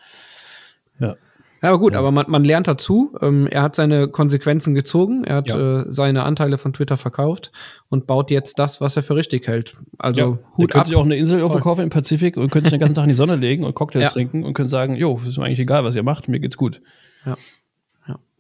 Ja. 0.99 1.17
Ja, 1.61 1.71
aber 1.71 1.79
gut, 1.81 1.95
aber 1.97 2.13
man, 2.13 2.27
man 2.31 2.45
lernt 2.45 2.69
dazu. 2.69 3.17
Ähm, 3.21 3.47
er 3.49 3.63
hat 3.63 3.75
seine 3.75 4.07
Konsequenzen 4.09 4.75
gezogen. 4.77 5.25
Er 5.25 5.37
hat 5.37 5.49
Ja. 5.49 5.81
äh, 5.81 5.85
seine 5.89 6.23
Anteile 6.23 6.57
von 6.57 6.73
Twitter 6.73 6.97
verkauft 6.97 7.51
und 7.89 8.07
baut 8.07 8.31
jetzt 8.31 8.59
das, 8.61 8.81
was 8.81 8.97
er 8.97 9.03
für 9.03 9.17
richtig 9.17 9.49
hält. 9.49 9.77
Also 9.99 10.21
ja, 10.21 10.27
Hut 10.57 10.71
ab. 10.71 10.71
könnte 10.71 10.89
sich 10.91 10.97
auch 10.97 11.05
eine 11.05 11.17
Insel 11.17 11.45
verkaufen 11.51 11.83
im 11.83 11.91
Pazifik 11.91 12.37
und 12.37 12.51
könnte 12.51 12.67
sich 12.71 12.79
den 12.79 12.81
ganzen 12.81 12.95
Tag 12.95 13.05
in 13.05 13.09
die 13.09 13.15
Sonne 13.15 13.35
legen 13.37 13.65
und 13.65 13.75
Cocktails 13.75 14.05
Ja. 14.05 14.11
trinken 14.11 14.45
und 14.45 14.55
könnte 14.55 14.71
sagen, 14.71 14.95
jo, 14.95 15.21
ist 15.27 15.37
mir 15.37 15.45
eigentlich 15.47 15.59
egal, 15.59 15.83
was 15.85 15.97
ihr 15.97 16.05
macht, 16.05 16.29
mir 16.29 16.39
geht's 16.39 16.57
gut. 16.57 16.81
Ja, 17.27 17.37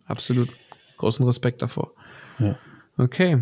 absolut. 0.06 0.48
Großen 0.96 1.26
Respekt 1.26 1.60
davor. 1.62 1.92
Ja. 2.38 2.56
Okay. 2.98 3.38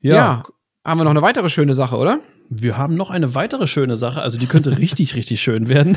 Ja. 0.00 0.42
Haben 0.84 0.98
wir 1.00 1.04
noch 1.04 1.10
eine 1.12 1.22
weitere 1.22 1.48
schöne 1.48 1.74
Sache, 1.74 1.96
oder? 1.96 2.18
Wir 2.60 2.76
haben 2.76 2.96
noch 2.96 3.10
eine 3.10 3.34
weitere 3.34 3.66
schöne 3.66 3.96
Sache, 3.96 4.20
also 4.20 4.38
die 4.38 4.46
könnte 4.46 4.78
richtig, 4.78 5.14
richtig 5.16 5.40
schön 5.40 5.68
werden. 5.68 5.96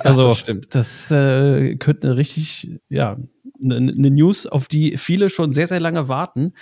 also 0.00 0.28
das 0.28 0.38
stimmt. 0.38 0.74
das 0.74 1.10
äh, 1.10 1.76
könnte 1.76 2.08
eine 2.08 2.16
richtig, 2.16 2.78
ja, 2.88 3.16
eine 3.64 3.80
ne 3.80 4.10
News, 4.10 4.46
auf 4.46 4.68
die 4.68 4.96
viele 4.96 5.30
schon 5.30 5.52
sehr, 5.52 5.66
sehr 5.66 5.80
lange 5.80 6.08
warten. 6.08 6.52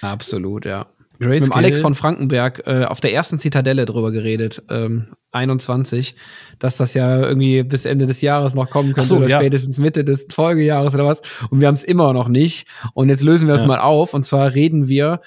Absolut, 0.00 0.64
ja. 0.64 0.86
Grayscale, 1.20 1.48
Mit 1.48 1.56
Alex 1.56 1.80
von 1.80 1.94
Frankenberg 1.94 2.62
äh, 2.66 2.84
auf 2.84 3.00
der 3.00 3.12
ersten 3.12 3.38
Zitadelle 3.38 3.84
drüber 3.84 4.10
geredet, 4.10 4.62
ähm, 4.70 5.08
21, 5.32 6.14
dass 6.58 6.78
das 6.78 6.94
ja 6.94 7.20
irgendwie 7.20 7.62
bis 7.62 7.84
Ende 7.84 8.06
des 8.06 8.22
Jahres 8.22 8.54
noch 8.54 8.70
kommen 8.70 8.94
könnte 8.94 9.08
so, 9.08 9.16
oder 9.18 9.28
ja. 9.28 9.38
spätestens 9.38 9.78
Mitte 9.78 10.02
des 10.02 10.26
Folgejahres 10.30 10.94
oder 10.94 11.04
was. 11.04 11.20
Und 11.50 11.60
wir 11.60 11.68
haben 11.68 11.74
es 11.74 11.84
immer 11.84 12.14
noch 12.14 12.28
nicht. 12.28 12.66
Und 12.94 13.10
jetzt 13.10 13.22
lösen 13.22 13.46
wir 13.46 13.52
das 13.52 13.62
Ja. 13.62 13.68
mal 13.68 13.80
auf. 13.80 14.14
Und 14.14 14.24
zwar 14.24 14.54
reden 14.54 14.88
wir 14.88 15.20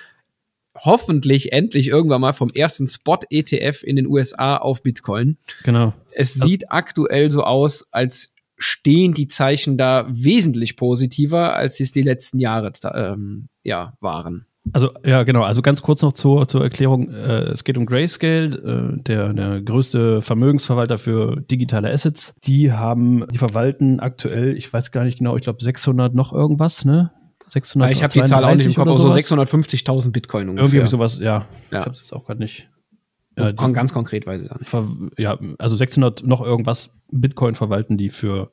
hoffentlich 0.75 1.51
endlich 1.51 1.87
irgendwann 1.87 2.21
mal 2.21 2.33
vom 2.33 2.49
ersten 2.49 2.87
Spot-ETF 2.87 3.83
in 3.83 3.95
den 3.95 4.07
USA 4.07 4.57
auf 4.57 4.81
Bitcoin. 4.81 5.37
genau. 5.63 5.93
Es 6.11 6.33
sieht 6.33 6.71
aktuell 6.71 7.31
so 7.31 7.43
aus, 7.43 7.89
als 7.91 8.33
stehen 8.57 9.13
die 9.13 9.27
Zeichen 9.27 9.77
da 9.77 10.05
wesentlich 10.09 10.77
positiver, 10.77 11.55
als 11.55 11.77
sie 11.77 11.83
es 11.83 11.91
die 11.91 12.01
letzten 12.01 12.39
Jahre 12.39 12.71
ähm, 12.93 13.49
ja, 13.63 13.93
waren. 13.99 14.45
Also, 14.71 14.91
ja, 15.05 15.23
genau. 15.23 15.43
Also 15.43 15.61
ganz 15.61 15.81
kurz 15.81 16.01
noch 16.01 16.13
zur, 16.13 16.47
zur 16.47 16.63
Erklärung. 16.63 17.11
Äh, 17.11 17.51
es 17.51 17.65
geht 17.65 17.77
um 17.77 17.85
Grayscale, 17.85 18.95
äh, 18.95 19.03
der, 19.03 19.33
der 19.33 19.61
größte 19.61 20.21
Vermögensverwalter 20.21 20.97
für 20.97 21.41
digitale 21.41 21.91
Assets. 21.91 22.33
Die 22.45 22.71
haben, 22.71 23.25
die 23.31 23.37
verwalten 23.37 23.99
aktuell, 23.99 24.55
ich 24.55 24.71
weiß 24.71 24.91
gar 24.91 25.03
nicht 25.03 25.17
genau, 25.17 25.35
ich 25.35 25.43
glaube 25.43 25.61
600 25.61 26.15
noch 26.15 26.31
irgendwas, 26.31 26.85
ne? 26.85 27.11
600 27.53 27.91
ich 27.91 28.03
habe 28.03 28.13
die 28.13 28.23
Zahl 28.23 28.43
auch 28.43 28.55
nicht 28.55 28.65
im 28.65 28.73
Kopf, 28.73 28.87
aber 28.87 28.97
so 28.97 29.09
sowas. 29.09 29.15
650.000 29.15 30.11
Bitcoin 30.11 30.47
Irgendwie 30.47 30.61
ungefähr. 30.61 30.83
ich 30.83 30.89
sowas, 30.89 31.19
ja. 31.19 31.23
Ja. 31.23 31.45
Ich 31.69 31.75
habe 31.75 31.91
es 31.91 32.01
jetzt 32.01 32.13
auch 32.13 32.25
gerade 32.25 32.39
nicht. 32.39 32.67
Ja, 33.37 33.51
die, 33.51 33.73
ganz 33.73 33.93
konkret 33.93 34.27
weiß 34.27 34.41
ich 34.41 34.51
nicht. 34.51 34.67
ver, 34.69 34.87
ja, 35.17 35.37
also 35.57 35.75
600 35.75 36.23
noch 36.23 36.41
irgendwas 36.41 36.95
Bitcoin 37.11 37.55
verwalten 37.55 37.97
die 37.97 38.09
für 38.09 38.51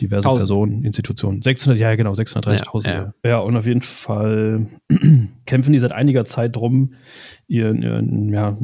diverse 0.00 0.28
1000. 0.28 0.40
Personen, 0.40 0.84
Institutionen. 0.84 1.42
600, 1.42 1.78
ja 1.78 1.94
genau, 1.94 2.12
630.000. 2.12 2.86
Ja, 2.86 2.92
Ja, 2.92 3.14
ja. 3.24 3.30
ja. 3.30 3.38
und 3.40 3.56
auf 3.56 3.66
jeden 3.66 3.82
Fall 3.82 4.66
kämpfen 5.46 5.72
die 5.72 5.78
seit 5.78 5.92
einiger 5.92 6.24
Zeit 6.24 6.56
drum, 6.56 6.94
ihren, 7.46 7.82
ihren 7.82 8.32
ja, 8.32 8.56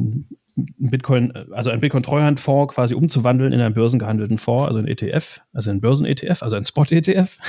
Bitcoin, 0.57 1.31
also 1.51 1.69
einen 1.69 1.81
Bitcoin-Treuhandfonds 1.81 2.73
quasi 2.73 2.95
umzuwandeln 2.95 3.53
in 3.53 3.61
einen 3.61 3.75
börsengehandelten 3.75 4.39
Fonds, 4.39 4.67
also 4.67 4.79
ein 4.79 4.87
ETF, 4.87 5.41
also 5.53 5.69
ein 5.69 5.81
Börsen-ETF, 5.81 6.41
also 6.41 6.55
ein 6.55 6.65
Spot-ETF. 6.65 7.37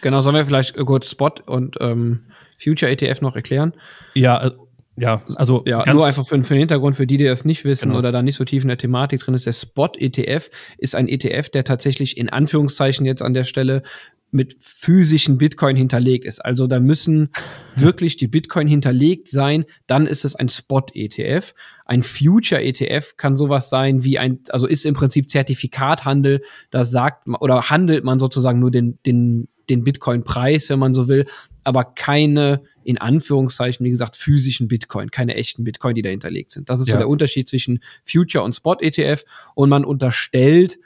Genau, 0.00 0.20
sollen 0.20 0.36
wir 0.36 0.46
vielleicht 0.46 0.76
kurz 0.76 1.10
Spot 1.10 1.32
und 1.46 1.76
ähm, 1.80 2.20
Future 2.56 2.88
ETF 2.88 3.20
noch 3.20 3.34
erklären? 3.34 3.72
Ja, 4.14 4.46
äh, 4.46 4.50
ja, 4.96 5.22
also 5.34 5.64
Ja, 5.66 5.82
nur 5.92 6.06
einfach 6.06 6.24
für, 6.24 6.40
für 6.44 6.54
den 6.54 6.60
Hintergrund, 6.60 6.94
für 6.94 7.06
die, 7.06 7.16
die 7.16 7.24
das 7.24 7.44
nicht 7.44 7.64
wissen 7.64 7.88
Genau. 7.88 7.98
oder 7.98 8.12
da 8.12 8.22
nicht 8.22 8.36
so 8.36 8.44
tief 8.44 8.62
in 8.62 8.68
der 8.68 8.78
Thematik 8.78 9.20
drin 9.20 9.34
ist. 9.34 9.46
Der 9.46 9.52
Spot-ETF 9.52 10.50
ist 10.78 10.94
ein 10.94 11.08
ETF, 11.08 11.48
der 11.50 11.64
tatsächlich 11.64 12.16
in 12.16 12.28
Anführungszeichen 12.28 13.06
jetzt 13.06 13.22
an 13.22 13.34
der 13.34 13.42
Stelle 13.42 13.82
mit 14.30 14.56
physischen 14.60 15.38
Bitcoin 15.38 15.76
hinterlegt 15.76 16.24
ist. 16.24 16.44
Also 16.44 16.66
da 16.66 16.80
müssen 16.80 17.30
wirklich 17.74 18.16
die 18.16 18.28
Bitcoin 18.28 18.68
hinterlegt 18.68 19.28
sein, 19.28 19.64
dann 19.86 20.06
ist 20.06 20.24
es 20.24 20.36
ein 20.36 20.48
Spot-ETF. 20.48 21.54
Ein 21.86 22.02
Future-ETF 22.02 23.16
kann 23.16 23.36
sowas 23.36 23.70
sein 23.70 24.04
wie 24.04 24.18
ein, 24.18 24.40
also 24.50 24.66
ist 24.66 24.84
im 24.84 24.94
Prinzip 24.94 25.30
Zertifikathandel, 25.30 26.42
da 26.70 26.84
sagt 26.84 27.26
man, 27.26 27.40
oder 27.40 27.70
handelt 27.70 28.04
man 28.04 28.18
sozusagen 28.18 28.58
nur 28.58 28.70
den, 28.70 28.98
den, 29.06 29.48
den 29.70 29.84
Bitcoin-Preis, 29.84 30.68
wenn 30.68 30.78
man 30.78 30.92
so 30.92 31.08
will, 31.08 31.26
aber 31.64 31.84
keine, 31.84 32.62
in 32.84 32.98
Anführungszeichen, 32.98 33.84
wie 33.84 33.90
gesagt, 33.90 34.16
physischen 34.16 34.68
Bitcoin, 34.68 35.10
keine 35.10 35.34
echten 35.34 35.64
Bitcoin, 35.64 35.94
die 35.94 36.02
da 36.02 36.10
hinterlegt 36.10 36.50
sind. 36.50 36.68
Das 36.68 36.80
ist 36.80 36.86
so 36.86 36.92
Ja. 36.92 36.98
der 36.98 37.08
Unterschied 37.08 37.48
zwischen 37.48 37.80
Future 38.04 38.44
und 38.44 38.54
Spot-ETF 38.54 39.24
und 39.54 39.68
man 39.70 39.84
unterstellt 39.84 40.78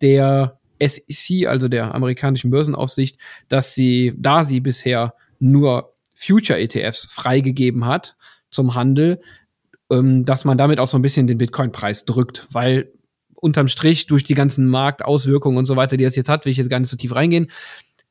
der 0.00 0.58
SEC, 0.86 1.46
also 1.46 1.68
der 1.68 1.94
amerikanischen 1.94 2.50
Börsenaufsicht, 2.50 3.18
dass 3.48 3.74
sie, 3.74 4.12
da 4.16 4.44
sie 4.44 4.60
bisher 4.60 5.14
nur 5.38 5.94
Future-ETFs 6.14 7.06
freigegeben 7.06 7.86
hat 7.86 8.16
zum 8.50 8.74
Handel, 8.74 9.20
ähm, 9.90 10.24
dass 10.24 10.44
man 10.44 10.58
damit 10.58 10.80
auch 10.80 10.88
so 10.88 10.98
ein 10.98 11.02
bisschen 11.02 11.26
den 11.26 11.38
Bitcoin-Preis 11.38 12.04
drückt, 12.04 12.46
weil 12.50 12.92
unterm 13.34 13.68
Strich 13.68 14.06
durch 14.06 14.24
die 14.24 14.34
ganzen 14.34 14.68
Marktauswirkungen 14.68 15.58
und 15.58 15.64
so 15.64 15.76
weiter, 15.76 15.96
die 15.96 16.04
das 16.04 16.16
jetzt 16.16 16.28
hat, 16.28 16.44
will 16.44 16.52
ich 16.52 16.58
jetzt 16.58 16.70
gar 16.70 16.78
nicht 16.78 16.88
so 16.88 16.96
tief 16.96 17.14
reingehen, 17.14 17.50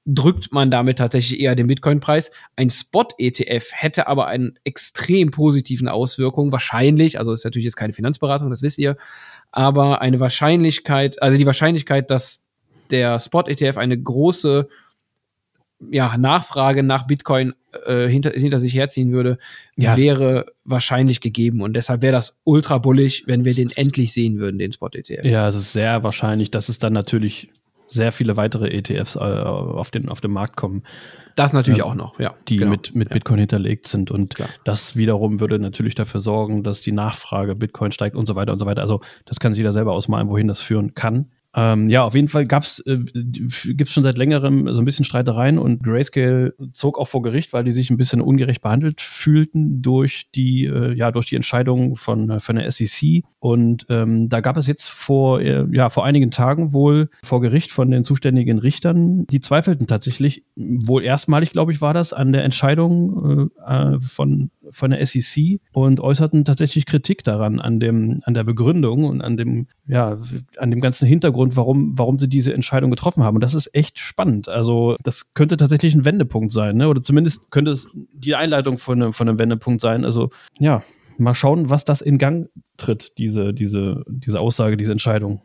drückt 0.05 0.51
man 0.51 0.71
damit 0.71 0.97
tatsächlich 0.97 1.39
eher 1.39 1.55
den 1.55 1.67
Bitcoin-Preis. 1.67 2.31
Ein 2.55 2.69
Spot-ETF 2.69 3.71
hätte 3.71 4.07
aber 4.07 4.27
einen 4.27 4.57
extrem 4.63 5.31
positiven 5.31 5.87
Auswirkungen, 5.87 6.51
wahrscheinlich, 6.51 7.19
also 7.19 7.31
ist 7.31 7.45
natürlich 7.45 7.65
jetzt 7.65 7.75
keine 7.75 7.93
Finanzberatung, 7.93 8.49
das 8.49 8.61
wisst 8.61 8.79
ihr, 8.79 8.97
aber 9.51 10.01
eine 10.01 10.19
Wahrscheinlichkeit, 10.19 11.21
also 11.21 11.37
die 11.37 11.45
Wahrscheinlichkeit, 11.45 12.09
dass 12.09 12.43
der 12.91 13.19
Spot-ETF 13.19 13.77
eine 13.77 13.99
große 13.99 14.67
ja, 15.89 16.15
Nachfrage 16.17 16.83
nach 16.83 17.07
Bitcoin 17.07 17.53
äh, 17.85 18.07
hinter, 18.07 18.31
hinter 18.31 18.59
sich 18.59 18.73
herziehen 18.73 19.11
würde, 19.11 19.39
Ja, 19.75 19.97
wäre 19.97 20.47
wahrscheinlich 20.63 21.21
gegeben. 21.21 21.61
Und 21.61 21.73
deshalb 21.73 22.01
wäre 22.01 22.13
das 22.13 22.39
ultra 22.43 22.77
bullig, 22.77 23.23
wenn 23.25 23.45
wir 23.45 23.53
den 23.53 23.69
endlich 23.75 24.13
sehen 24.13 24.37
würden, 24.39 24.59
den 24.59 24.71
Spot-ETF. 24.71 25.23
Ja, 25.23 25.47
es 25.47 25.55
ist 25.55 25.73
sehr 25.73 26.03
wahrscheinlich, 26.03 26.51
dass 26.51 26.69
es 26.69 26.79
dann 26.79 26.93
natürlich 26.93 27.49
sehr 27.87 28.11
viele 28.11 28.37
weitere 28.37 28.69
ETFs 28.69 29.15
äh, 29.15 29.19
auf, 29.19 29.91
den, 29.91 30.09
auf 30.09 30.21
den 30.21 30.31
Markt 30.31 30.55
kommen. 30.55 30.83
Das 31.35 31.53
natürlich 31.53 31.79
ja, 31.79 31.85
auch 31.85 31.95
noch, 31.95 32.19
ja. 32.19 32.35
Die 32.47 32.57
genau. 32.57 32.71
mit, 32.71 32.93
mit 32.93 33.09
Bitcoin 33.09 33.39
hinterlegt 33.39 33.87
sind. 33.87 34.11
Und 34.11 34.35
Klar. 34.35 34.49
das 34.65 34.95
wiederum 34.95 35.39
würde 35.39 35.59
natürlich 35.59 35.95
dafür 35.95 36.19
sorgen, 36.19 36.63
dass 36.63 36.81
die 36.81 36.91
Nachfrage 36.91 37.55
Bitcoin 37.55 37.91
steigt 37.91 38.15
und 38.15 38.27
so 38.27 38.35
weiter 38.35 38.51
und 38.51 38.59
so 38.59 38.65
weiter. 38.65 38.81
Also 38.81 39.01
das 39.25 39.39
kann 39.39 39.53
sich 39.53 39.59
jeder 39.59 39.71
selber 39.71 39.93
ausmalen, 39.93 40.29
wohin 40.29 40.47
das 40.47 40.61
führen 40.61 40.93
kann. 40.93 41.31
Ähm, 41.53 41.89
ja, 41.89 42.03
auf 42.03 42.15
jeden 42.15 42.29
Fall 42.29 42.45
gab's, 42.45 42.79
äh, 42.85 42.97
gibt 42.97 43.81
es 43.81 43.91
schon 43.91 44.03
seit 44.03 44.17
längerem 44.17 44.73
so 44.73 44.81
ein 44.81 44.85
bisschen 44.85 45.03
Streitereien 45.03 45.57
und 45.57 45.83
Grayscale 45.83 46.53
zog 46.73 46.97
auch 46.97 47.09
vor 47.09 47.21
Gericht, 47.21 47.51
weil 47.51 47.65
die 47.65 47.73
sich 47.73 47.89
ein 47.89 47.97
bisschen 47.97 48.21
ungerecht 48.21 48.61
behandelt 48.61 49.01
fühlten 49.01 49.81
durch 49.81 50.29
die, 50.33 50.65
äh, 50.65 50.93
ja, 50.93 51.11
durch 51.11 51.25
die 51.25 51.35
Entscheidung 51.35 51.97
von, 51.97 52.29
äh, 52.29 52.39
von 52.39 52.55
der 52.55 52.71
SEC. 52.71 53.23
Und 53.39 53.85
ähm, 53.89 54.29
da 54.29 54.39
gab 54.39 54.55
es 54.55 54.67
jetzt 54.67 54.89
vor, 54.89 55.41
äh, 55.41 55.65
ja, 55.71 55.89
vor 55.89 56.05
einigen 56.05 56.31
Tagen 56.31 56.71
wohl 56.71 57.09
vor 57.23 57.41
Gericht 57.41 57.71
von 57.71 57.91
den 57.91 58.05
zuständigen 58.05 58.59
Richtern, 58.59 59.27
die 59.27 59.41
zweifelten 59.41 59.87
tatsächlich, 59.87 60.45
wohl 60.55 61.03
erstmalig, 61.03 61.51
glaube 61.51 61.73
ich, 61.73 61.81
war 61.81 61.93
das, 61.93 62.13
an 62.13 62.31
der 62.31 62.45
Entscheidung 62.45 63.51
äh, 63.65 63.99
von 63.99 64.51
von 64.71 64.91
der 64.91 65.05
SEC 65.05 65.59
und 65.73 65.99
äußerten 65.99 66.45
tatsächlich 66.45 66.85
Kritik 66.85 67.23
daran, 67.23 67.59
an 67.59 67.79
dem, 67.79 68.21
an 68.25 68.33
der 68.33 68.43
Begründung 68.43 69.05
und 69.05 69.21
an 69.21 69.37
dem, 69.37 69.67
ja, 69.87 70.19
an 70.57 70.71
dem 70.71 70.81
ganzen 70.81 71.07
Hintergrund, 71.07 71.55
warum, 71.55 71.97
warum 71.97 72.19
sie 72.19 72.27
diese 72.27 72.53
Entscheidung 72.53 72.91
getroffen 72.91 73.23
haben. 73.23 73.35
Und 73.35 73.41
das 73.41 73.53
ist 73.53 73.73
echt 73.75 73.99
spannend. 73.99 74.49
Also, 74.49 74.95
das 75.03 75.33
könnte 75.33 75.57
tatsächlich 75.57 75.93
ein 75.95 76.05
Wendepunkt 76.05 76.51
sein, 76.51 76.77
ne? 76.77 76.87
Oder 76.87 77.01
zumindest 77.01 77.51
könnte 77.51 77.71
es 77.71 77.87
die 78.13 78.35
Einleitung 78.35 78.77
von 78.77 79.01
einem, 79.01 79.13
von 79.13 79.27
einem 79.27 79.39
Wendepunkt 79.39 79.81
sein. 79.81 80.05
Also, 80.05 80.29
ja, 80.59 80.83
mal 81.17 81.35
schauen, 81.35 81.69
was 81.69 81.85
das 81.85 82.01
in 82.01 82.17
Gang 82.17 82.49
tritt, 82.77 83.17
diese, 83.17 83.53
diese, 83.53 84.03
diese 84.07 84.39
Aussage, 84.39 84.77
diese 84.77 84.91
Entscheidung. 84.91 85.41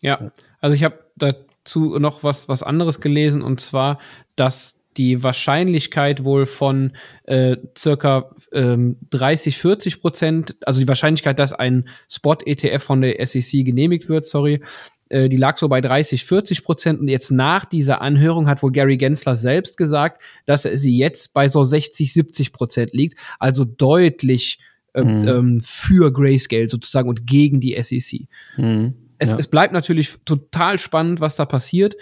Ja, 0.00 0.32
also 0.60 0.74
ich 0.74 0.84
habe 0.84 0.98
dazu 1.16 1.98
noch 1.98 2.22
was, 2.22 2.48
was 2.48 2.62
anderes 2.62 3.00
gelesen 3.00 3.42
und 3.42 3.60
zwar, 3.60 3.98
dass 4.36 4.78
die 4.96 5.22
Wahrscheinlichkeit 5.22 6.24
wohl 6.24 6.46
von 6.46 6.92
äh, 7.24 7.56
circa 7.76 8.30
ähm, 8.52 8.96
30, 9.10 9.58
40 9.58 10.00
Prozent, 10.00 10.56
also 10.64 10.80
die 10.80 10.88
Wahrscheinlichkeit, 10.88 11.38
dass 11.38 11.52
ein 11.52 11.88
Spot-ETF 12.10 12.82
von 12.82 13.00
der 13.02 13.24
SEC 13.26 13.64
genehmigt 13.64 14.08
wird, 14.08 14.24
sorry, 14.24 14.60
äh, 15.08 15.28
die 15.28 15.36
lag 15.36 15.56
so 15.56 15.68
bei 15.68 15.80
30, 15.80 16.24
40 16.24 16.64
Prozent. 16.64 17.00
Und 17.00 17.08
jetzt 17.08 17.30
nach 17.30 17.64
dieser 17.64 18.00
Anhörung 18.00 18.48
hat 18.48 18.62
wohl 18.62 18.72
Gary 18.72 18.96
Gensler 18.96 19.36
selbst 19.36 19.76
gesagt, 19.76 20.22
dass 20.46 20.62
sie 20.62 20.96
jetzt 20.96 21.34
bei 21.34 21.48
so 21.48 21.62
60, 21.62 22.12
70 22.12 22.52
Prozent 22.52 22.92
liegt. 22.92 23.18
Also 23.38 23.64
deutlich 23.64 24.58
ähm, 24.94 25.20
mhm. 25.20 25.28
ähm, 25.28 25.60
für 25.62 26.12
Grayscale 26.12 26.68
sozusagen 26.68 27.08
und 27.08 27.26
gegen 27.26 27.60
die 27.60 27.80
SEC. 27.82 28.28
Mhm. 28.56 28.94
Es, 29.18 29.30
ja. 29.30 29.36
es 29.38 29.46
bleibt 29.46 29.72
natürlich 29.72 30.16
total 30.24 30.78
spannend, 30.78 31.20
was 31.20 31.36
da 31.36 31.44
passiert. 31.44 31.96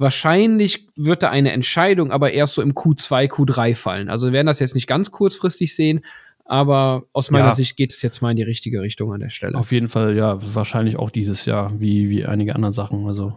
Wahrscheinlich 0.00 0.88
wird 0.96 1.22
da 1.22 1.28
eine 1.28 1.52
Entscheidung 1.52 2.10
aber 2.10 2.32
erst 2.32 2.54
so 2.54 2.62
im 2.62 2.72
Q2, 2.72 3.28
Q3 3.30 3.74
fallen. 3.74 4.08
Also 4.08 4.28
wir 4.28 4.32
werden 4.32 4.46
das 4.46 4.58
jetzt 4.58 4.74
nicht 4.74 4.86
ganz 4.86 5.10
kurzfristig 5.10 5.76
sehen, 5.76 6.00
aber 6.46 7.02
aus 7.12 7.30
meiner 7.30 7.48
ja. 7.48 7.52
Sicht 7.52 7.76
geht 7.76 7.92
es 7.92 8.00
jetzt 8.00 8.22
mal 8.22 8.30
in 8.30 8.36
die 8.36 8.42
richtige 8.42 8.80
Richtung 8.80 9.12
an 9.12 9.20
der 9.20 9.28
Stelle. 9.28 9.58
Auf 9.58 9.72
jeden 9.72 9.90
Fall, 9.90 10.16
ja, 10.16 10.38
wahrscheinlich 10.54 10.96
auch 10.98 11.10
dieses 11.10 11.44
Jahr, 11.44 11.78
wie, 11.78 12.08
wie 12.08 12.24
einige 12.24 12.54
andere 12.54 12.72
Sachen. 12.72 13.06
Also. 13.06 13.34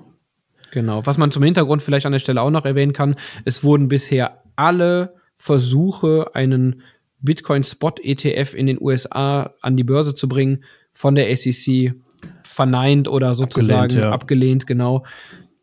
Genau. 0.72 1.06
Was 1.06 1.18
man 1.18 1.32
zum 1.32 1.44
Hintergrund 1.44 1.82
vielleicht 1.82 2.06
an 2.06 2.14
der 2.14 2.20
Stelle 2.20 2.42
auch 2.42 2.50
noch 2.50 2.64
erwähnen 2.64 2.94
kann, 2.94 3.18
es 3.44 3.66
wurden 3.66 3.90
bisher 3.90 4.42
alle 4.56 5.16
Versuche, 5.36 6.34
einen 6.34 6.82
Bitcoin 7.20 7.66
Spot 7.66 7.96
ETF 8.02 8.54
in 8.54 8.68
den 8.68 8.78
USA 8.80 9.54
an 9.60 9.76
die 9.76 9.84
Börse 9.84 10.16
zu 10.16 10.30
bringen, 10.30 10.64
von 10.94 11.16
der 11.16 11.36
SEC 11.36 11.94
verneint 12.42 13.10
oder 13.10 13.36
sozusagen 13.36 13.84
abgelehnt, 13.84 14.02
ja. 14.02 14.12
abgelehnt 14.12 14.68
genau 14.68 15.04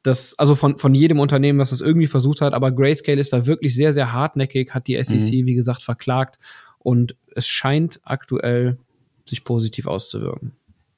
das, 0.03 0.39
also 0.39 0.55
von, 0.55 0.79
von 0.79 0.95
jedem 0.95 1.21
Unternehmen, 1.21 1.59
was 1.59 1.71
das 1.71 1.81
irgendwie 1.81 2.07
versucht 2.07 2.41
hat, 2.41 2.55
aber 2.55 2.73
Grayscale 2.73 3.21
ist 3.21 3.33
da 3.33 3.47
wirklich 3.47 3.75
sehr, 3.75 3.93
sehr 3.93 4.13
hartnäckig, 4.13 4.73
hat 4.73 4.87
die 4.87 5.03
SEC, 5.03 5.43
mhm. 5.43 5.47
wie 5.47 5.55
gesagt, 5.55 5.83
verklagt 5.83 6.39
und 6.79 7.17
es 7.35 7.47
scheint 7.47 8.01
aktuell 8.05 8.79
sich 9.27 9.45
positiv 9.45 9.87
auszuwirken. 9.87 10.53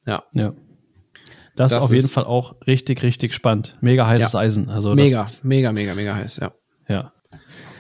Ja. 0.06 0.22
Ja. 0.32 0.54
Das, 1.54 1.70
das 1.70 1.72
ist 1.72 1.78
auf 1.78 1.92
jeden 1.92 2.08
Fall 2.08 2.24
auch 2.24 2.54
richtig, 2.66 3.02
richtig 3.02 3.34
spannend. 3.34 3.76
Mega 3.80 4.06
heißes 4.06 4.32
ja. 4.32 4.38
Eisen. 4.38 4.70
Also 4.70 4.94
mega, 4.94 5.26
mega, 5.42 5.72
mega, 5.72 5.94
mega 5.94 6.14
heiß, 6.14 6.38
ja. 6.38 6.52
Ja. 6.88 7.12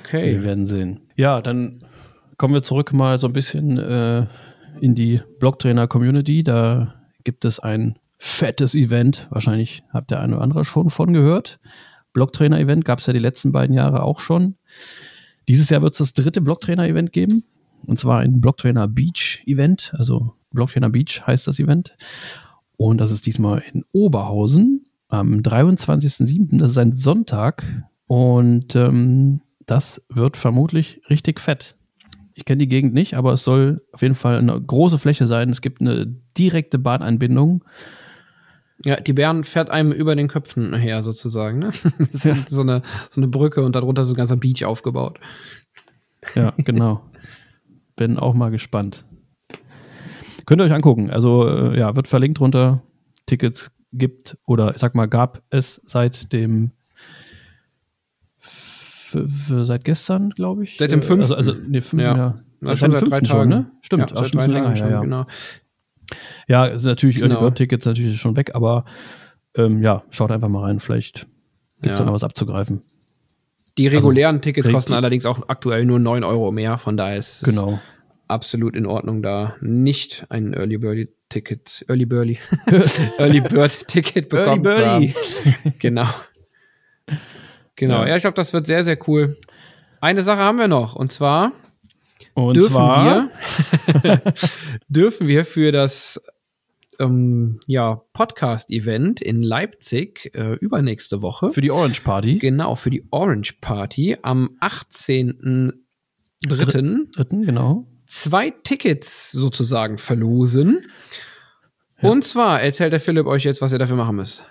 Okay. 0.04 0.32
Wir 0.32 0.44
werden 0.44 0.66
sehen. 0.66 1.00
Ja, 1.16 1.40
dann 1.40 1.84
kommen 2.36 2.52
wir 2.52 2.62
zurück 2.62 2.92
mal 2.92 3.18
so 3.18 3.28
ein 3.28 3.32
bisschen 3.32 3.78
äh, 3.78 4.26
in 4.80 4.94
die 4.94 5.22
Blocktrainer-Community. 5.38 6.44
Da 6.44 6.94
gibt 7.24 7.44
es 7.46 7.60
ein 7.60 7.98
fettes 8.24 8.76
Event. 8.76 9.26
Wahrscheinlich 9.30 9.82
habt 9.92 10.12
der 10.12 10.20
eine 10.20 10.36
oder 10.36 10.44
andere 10.44 10.64
schon 10.64 10.90
von 10.90 11.12
gehört. 11.12 11.58
Blocktrainer-Event 12.12 12.84
gab 12.84 13.00
es 13.00 13.06
ja 13.06 13.12
die 13.12 13.18
letzten 13.18 13.50
beiden 13.50 13.74
Jahre 13.74 14.04
auch 14.04 14.20
schon. 14.20 14.54
Dieses 15.48 15.70
Jahr 15.70 15.82
wird 15.82 15.94
es 15.94 15.98
das 15.98 16.12
dritte 16.12 16.40
Blocktrainer-Event 16.40 17.12
geben. 17.12 17.42
Und 17.84 17.98
zwar 17.98 18.20
ein 18.20 18.40
Blocktrainer 18.40 18.86
Beach-Event. 18.86 19.94
Also 19.98 20.34
Blocktrainer 20.52 20.88
Beach 20.88 21.26
heißt 21.26 21.48
das 21.48 21.58
Event. 21.58 21.96
Und 22.76 22.98
das 22.98 23.10
ist 23.10 23.26
diesmal 23.26 23.64
in 23.72 23.84
Oberhausen 23.90 24.86
am 25.08 25.38
23.07. 25.38 26.58
Das 26.58 26.70
ist 26.70 26.78
ein 26.78 26.92
Sonntag. 26.92 27.64
Und 28.06 28.76
ähm, 28.76 29.40
das 29.66 30.00
wird 30.08 30.36
vermutlich 30.36 31.00
richtig 31.10 31.40
fett. 31.40 31.74
Ich 32.34 32.44
kenne 32.44 32.58
die 32.58 32.68
Gegend 32.68 32.94
nicht, 32.94 33.14
aber 33.14 33.32
es 33.32 33.42
soll 33.42 33.82
auf 33.90 34.00
jeden 34.00 34.14
Fall 34.14 34.38
eine 34.38 34.60
große 34.60 34.98
Fläche 34.98 35.26
sein. 35.26 35.50
Es 35.50 35.60
gibt 35.60 35.80
eine 35.80 36.06
direkte 36.38 36.78
Bahnanbindung. 36.78 37.64
Ja, 38.84 39.00
die 39.00 39.12
Bären 39.12 39.44
fährt 39.44 39.70
einem 39.70 39.92
über 39.92 40.16
den 40.16 40.28
Köpfen 40.28 40.74
her 40.74 41.02
sozusagen. 41.02 41.58
Ne? 41.58 41.70
Das 41.98 42.10
ist 42.10 42.24
ja. 42.24 42.36
so, 42.46 42.62
eine, 42.62 42.82
so 43.10 43.20
eine 43.20 43.28
Brücke 43.28 43.62
und 43.62 43.76
darunter 43.76 44.04
so 44.04 44.12
ein 44.12 44.16
ganzer 44.16 44.36
Beach 44.36 44.64
aufgebaut. 44.64 45.18
Ja, 46.34 46.52
genau. 46.58 47.02
Bin 47.96 48.18
auch 48.18 48.34
mal 48.34 48.50
gespannt. 48.50 49.04
Könnt 50.46 50.60
ihr 50.60 50.64
euch 50.64 50.72
angucken. 50.72 51.10
Also, 51.10 51.48
äh, 51.48 51.78
ja, 51.78 51.94
wird 51.94 52.08
verlinkt 52.08 52.40
drunter. 52.40 52.82
Tickets 53.26 53.70
gibt 53.92 54.36
oder 54.46 54.74
ich 54.74 54.78
sag 54.78 54.94
mal, 54.94 55.06
gab 55.06 55.42
es 55.50 55.80
seit 55.86 56.32
dem 56.32 56.72
seit 59.12 59.84
gestern, 59.84 60.30
glaube 60.30 60.64
ich. 60.64 60.76
Seit 60.78 60.92
dem 60.92 61.02
5. 61.02 61.22
Also, 61.22 61.34
also 61.34 61.54
nee, 61.54 61.80
5 61.80 62.02
ja. 62.02 62.16
ja. 62.16 62.34
ja 62.62 62.76
schon 62.76 62.90
seit 62.90 63.10
drei 63.10 63.20
Tagen. 63.20 63.26
Schon, 63.26 63.48
ne? 63.48 63.70
Stimmt, 63.82 64.10
ja, 64.10 64.16
seit 64.16 64.34
drei 64.34 64.46
Tagen 64.46 64.76
schon, 64.76 64.90
ja. 64.90 65.00
genau. 65.00 65.26
Ja, 66.48 66.66
ist 66.66 66.84
natürlich 66.84 67.16
genau. 67.16 67.34
Early 67.34 67.40
Bird 67.40 67.56
Tickets 67.56 67.86
natürlich 67.86 68.20
schon 68.20 68.36
weg, 68.36 68.54
aber 68.54 68.84
ähm, 69.56 69.82
ja, 69.82 70.02
schaut 70.10 70.30
einfach 70.30 70.48
mal 70.48 70.64
rein, 70.64 70.80
vielleicht 70.80 71.26
gibt 71.80 71.94
es 71.94 71.98
ja. 71.98 72.04
noch 72.04 72.12
was 72.12 72.24
abzugreifen. 72.24 72.82
Die 73.78 73.86
regulären 73.86 74.36
also, 74.36 74.42
Tickets 74.42 74.70
kosten 74.70 74.92
allerdings 74.92 75.24
auch 75.24 75.48
aktuell 75.48 75.84
nur 75.84 75.98
9 75.98 76.24
Euro 76.24 76.52
mehr, 76.52 76.78
von 76.78 76.96
daher 76.96 77.16
ist 77.16 77.42
es 77.42 77.54
genau. 77.54 77.80
absolut 78.28 78.76
in 78.76 78.86
Ordnung, 78.86 79.22
da 79.22 79.56
nicht 79.60 80.26
ein 80.28 80.52
Early 80.52 80.78
Bird 80.78 81.08
Ticket, 81.28 81.84
Early 81.88 82.04
Burly, 82.04 82.38
Early 83.18 83.40
Bird 83.40 83.88
Ticket 83.88 84.28
bekommen 84.28 84.64
Early 84.66 85.14
zu 85.14 85.44
haben. 85.44 85.74
genau. 85.78 86.06
Genau, 87.76 88.02
ja, 88.02 88.08
ja 88.08 88.16
ich 88.16 88.22
glaube, 88.22 88.34
das 88.34 88.52
wird 88.52 88.66
sehr, 88.66 88.84
sehr 88.84 88.98
cool. 89.08 89.38
Eine 90.00 90.22
Sache 90.22 90.40
haben 90.40 90.58
wir 90.58 90.68
noch, 90.68 90.94
und 90.94 91.10
zwar 91.10 91.52
und 92.34 92.56
dürfen 92.56 92.72
zwar 92.72 93.30
wir, 94.02 94.22
dürfen 94.88 95.28
wir 95.28 95.44
für 95.44 95.72
das 95.72 96.20
ähm, 96.98 97.60
ja, 97.66 98.02
Podcast-Event 98.12 99.20
in 99.20 99.42
Leipzig 99.42 100.30
äh, 100.34 100.54
übernächste 100.54 101.22
Woche. 101.22 101.52
Für 101.52 101.60
die 101.60 101.70
Orange 101.70 102.02
Party. 102.02 102.38
Genau, 102.38 102.74
für 102.74 102.90
die 102.90 103.04
Orange 103.10 103.54
Party 103.60 104.16
am 104.22 104.56
18.03. 104.60 105.72
Dritten, 106.46 107.42
genau. 107.42 107.86
Zwei 108.06 108.50
Tickets 108.50 109.32
sozusagen 109.32 109.98
verlosen. 109.98 110.86
Ja. 112.00 112.10
Und 112.10 112.24
zwar 112.24 112.62
erzählt 112.62 112.92
der 112.92 113.00
Philipp 113.00 113.26
euch 113.26 113.44
jetzt, 113.44 113.60
was 113.62 113.72
ihr 113.72 113.78
dafür 113.78 113.96
machen 113.96 114.16
müsst. 114.16 114.44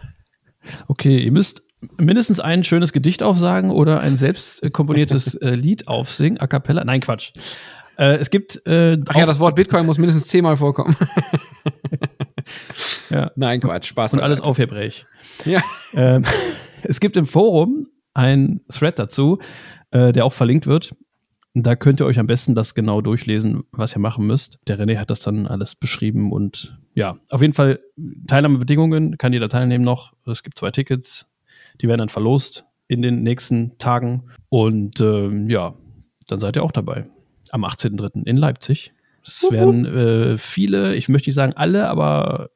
Okay, 0.87 1.17
ihr 1.17 1.31
müsst 1.31 1.63
mindestens 1.97 2.39
ein 2.39 2.63
schönes 2.63 2.93
Gedicht 2.93 3.23
aufsagen 3.23 3.71
oder 3.71 3.99
ein 3.99 4.17
selbst 4.17 4.61
komponiertes 4.73 5.35
äh, 5.41 5.55
Lied 5.55 5.87
aufsingen, 5.87 6.39
a 6.39 6.47
cappella. 6.47 6.83
Nein, 6.83 7.01
Quatsch. 7.01 7.31
Äh, 7.97 8.15
es 8.15 8.29
gibt. 8.29 8.65
Äh, 8.65 8.97
Ach 9.07 9.15
ja, 9.15 9.25
das 9.25 9.39
Wort 9.39 9.55
Bitcoin 9.55 9.85
muss 9.85 9.97
mindestens 9.97 10.27
zehnmal 10.27 10.57
vorkommen. 10.57 10.95
ja. 13.09 13.31
Nein, 13.35 13.59
Quatsch, 13.61 13.87
Spaß. 13.87 14.13
Und 14.13 14.19
alles 14.21 14.41
auf 14.41 14.57
Hebräisch. 14.57 15.05
Ja. 15.45 15.61
Ähm, 15.93 16.23
es 16.83 16.99
gibt 16.99 17.17
im 17.17 17.25
Forum 17.25 17.87
ein 18.13 18.61
Thread 18.69 18.99
dazu, 18.99 19.39
äh, 19.91 20.11
der 20.13 20.25
auch 20.25 20.33
verlinkt 20.33 20.67
wird. 20.67 20.95
Da 21.53 21.75
könnt 21.75 21.99
ihr 21.99 22.05
euch 22.05 22.17
am 22.17 22.27
besten 22.27 22.55
das 22.55 22.75
genau 22.75 23.01
durchlesen, 23.01 23.63
was 23.71 23.95
ihr 23.95 23.99
machen 23.99 24.25
müsst. 24.25 24.57
Der 24.67 24.79
René 24.79 24.97
hat 24.97 25.09
das 25.09 25.19
dann 25.19 25.47
alles 25.47 25.75
beschrieben 25.75 26.31
und 26.31 26.77
ja, 26.93 27.17
auf 27.29 27.41
jeden 27.41 27.53
Fall 27.53 27.79
Teilnahmebedingungen 28.27 29.17
kann 29.17 29.33
jeder 29.33 29.49
teilnehmen 29.49 29.83
noch. 29.83 30.13
Es 30.25 30.43
gibt 30.43 30.57
zwei 30.57 30.71
Tickets, 30.71 31.29
die 31.79 31.87
werden 31.87 31.99
dann 31.99 32.09
verlost 32.09 32.65
in 32.87 33.01
den 33.01 33.23
nächsten 33.23 33.77
Tagen. 33.77 34.29
Und 34.49 34.99
ähm, 34.99 35.49
ja, 35.49 35.75
dann 36.27 36.39
seid 36.39 36.55
ihr 36.55 36.63
auch 36.63 36.71
dabei. 36.71 37.07
Am 37.51 37.63
18.03. 37.63 38.25
in 38.25 38.37
Leipzig. 38.37 38.93
Es 39.23 39.47
werden 39.51 39.85
äh, 39.85 40.37
viele, 40.37 40.95
ich 40.95 41.07
möchte 41.07 41.29
nicht 41.29 41.35
sagen 41.35 41.53
alle, 41.53 41.87
aber 41.87 42.49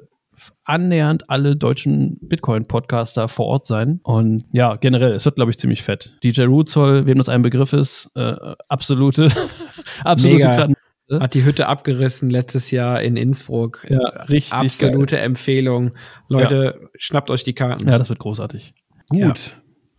annähernd 0.63 1.29
alle 1.29 1.55
deutschen 1.55 2.17
Bitcoin-Podcaster 2.21 3.27
vor 3.27 3.45
Ort 3.45 3.65
sein. 3.65 3.99
Und 4.03 4.45
ja, 4.51 4.75
generell, 4.75 5.13
es 5.13 5.25
wird, 5.25 5.35
glaube 5.35 5.51
ich, 5.51 5.57
ziemlich 5.57 5.83
fett. 5.83 6.15
DJ 6.23 6.43
Rootzoll, 6.43 7.05
wem 7.05 7.17
das 7.17 7.29
ein 7.29 7.41
Begriff 7.41 7.73
ist, 7.73 8.11
äh, 8.15 8.35
absolute, 8.67 9.29
absolute 10.03 10.37
Mega. 10.37 11.19
Hat 11.19 11.35
die 11.35 11.45
Hütte 11.45 11.67
abgerissen 11.67 12.31
letztes 12.31 12.71
Jahr 12.71 12.99
in 13.01 13.15
Innsbruck. 13.15 13.85
Ja, 13.87 13.99
richtig. 14.23 14.53
Absolute 14.53 15.17
geil. 15.17 15.25
Empfehlung. 15.25 15.91
Leute, 16.29 16.79
ja. 16.81 16.87
schnappt 16.97 17.29
euch 17.29 17.43
die 17.43 17.53
Karten. 17.53 17.87
Ja, 17.87 17.99
das 17.99 18.09
wird 18.09 18.17
großartig. 18.17 18.73
Gut. 19.09 19.19
Ja. 19.19 19.33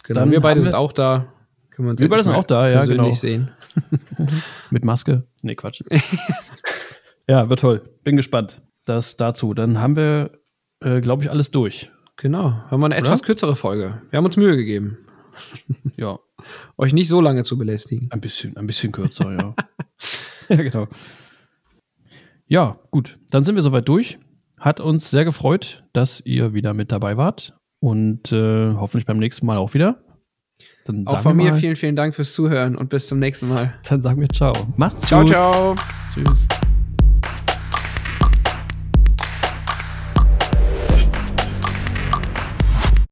Genau. 0.05 0.21
Dann 0.21 0.31
wir 0.31 0.41
beide 0.41 0.61
sind 0.61 0.75
auch 0.75 0.93
da. 0.93 1.33
Können 1.71 1.89
wir 1.89 1.91
uns 1.91 2.01
wir 2.01 2.09
beide 2.09 2.25
sind 2.25 2.35
auch 2.35 2.45
da, 2.45 2.69
ja, 2.69 2.85
genau. 2.85 3.13
sehen. 3.13 3.51
Mit 4.71 4.85
Maske? 4.85 5.27
Nee, 5.43 5.55
Quatsch. 5.57 5.83
ja, 7.29 7.49
wird 7.51 7.61
toll. 7.61 7.83
Bin 8.03 8.17
gespannt. 8.17 8.63
Das 8.85 9.17
dazu. 9.17 9.53
Dann 9.53 9.81
haben 9.81 9.97
wir, 9.97 10.31
äh, 10.81 11.01
glaube 11.01 11.25
ich, 11.25 11.31
alles 11.31 11.51
durch. 11.51 11.91
Genau. 12.17 12.53
Haben 12.71 12.81
wir 12.81 12.87
eine 12.87 12.95
Oder? 12.95 13.07
etwas 13.07 13.23
kürzere 13.23 13.57
Folge. 13.57 14.01
Wir 14.11 14.17
haben 14.17 14.25
uns 14.25 14.37
Mühe 14.37 14.57
gegeben. 14.57 14.99
ja. 15.97 16.19
Euch 16.79 16.93
nicht 16.93 17.09
so 17.09 17.21
lange 17.21 17.45
zu 17.45 17.59
belästigen. 17.59 18.11
Ein 18.11 18.21
bisschen, 18.21 18.57
ein 18.57 18.67
bisschen 18.67 18.93
kürzer, 18.93 19.33
ja. 19.33 19.55
ja, 20.49 20.57
genau. 20.57 20.89
Ja, 22.47 22.79
gut. 22.91 23.19
Dann 23.31 23.45
sind 23.45 23.57
wir 23.57 23.63
soweit 23.63 23.89
durch. 23.89 24.19
Hat 24.59 24.81
uns 24.81 25.11
sehr 25.11 25.25
gefreut, 25.25 25.85
dass 25.93 26.23
ihr 26.25 26.55
wieder 26.55 26.73
mit 26.73 26.93
dabei 26.93 27.17
wart. 27.17 27.59
Und 27.81 28.33
äh, 28.33 28.75
hoffentlich 28.75 29.07
beim 29.07 29.19
nächsten 29.19 29.47
Mal 29.47 29.59
auch 29.59 29.75
wieder. 29.75 30.03
Dann 30.87 31.07
auch 31.07 31.19
von 31.19 31.37
mir 31.37 31.53
vielen, 31.55 31.77
vielen 31.77 31.97
Dank 31.97 32.15
fürs 32.15 32.33
Zuhören 32.33 32.77
und 32.77 32.89
bis 32.89 33.09
zum 33.09 33.19
nächsten 33.19 33.49
Mal. 33.49 33.75
Dann 33.89 34.03
sagen 34.03 34.21
wir 34.21 34.29
ciao. 34.29 34.55
Macht's 34.77 35.07
ciao, 35.07 35.23
gut. 35.23 35.31
Ciao, 35.31 35.75
ciao. 35.75 36.25
Tschüss. 36.25 36.47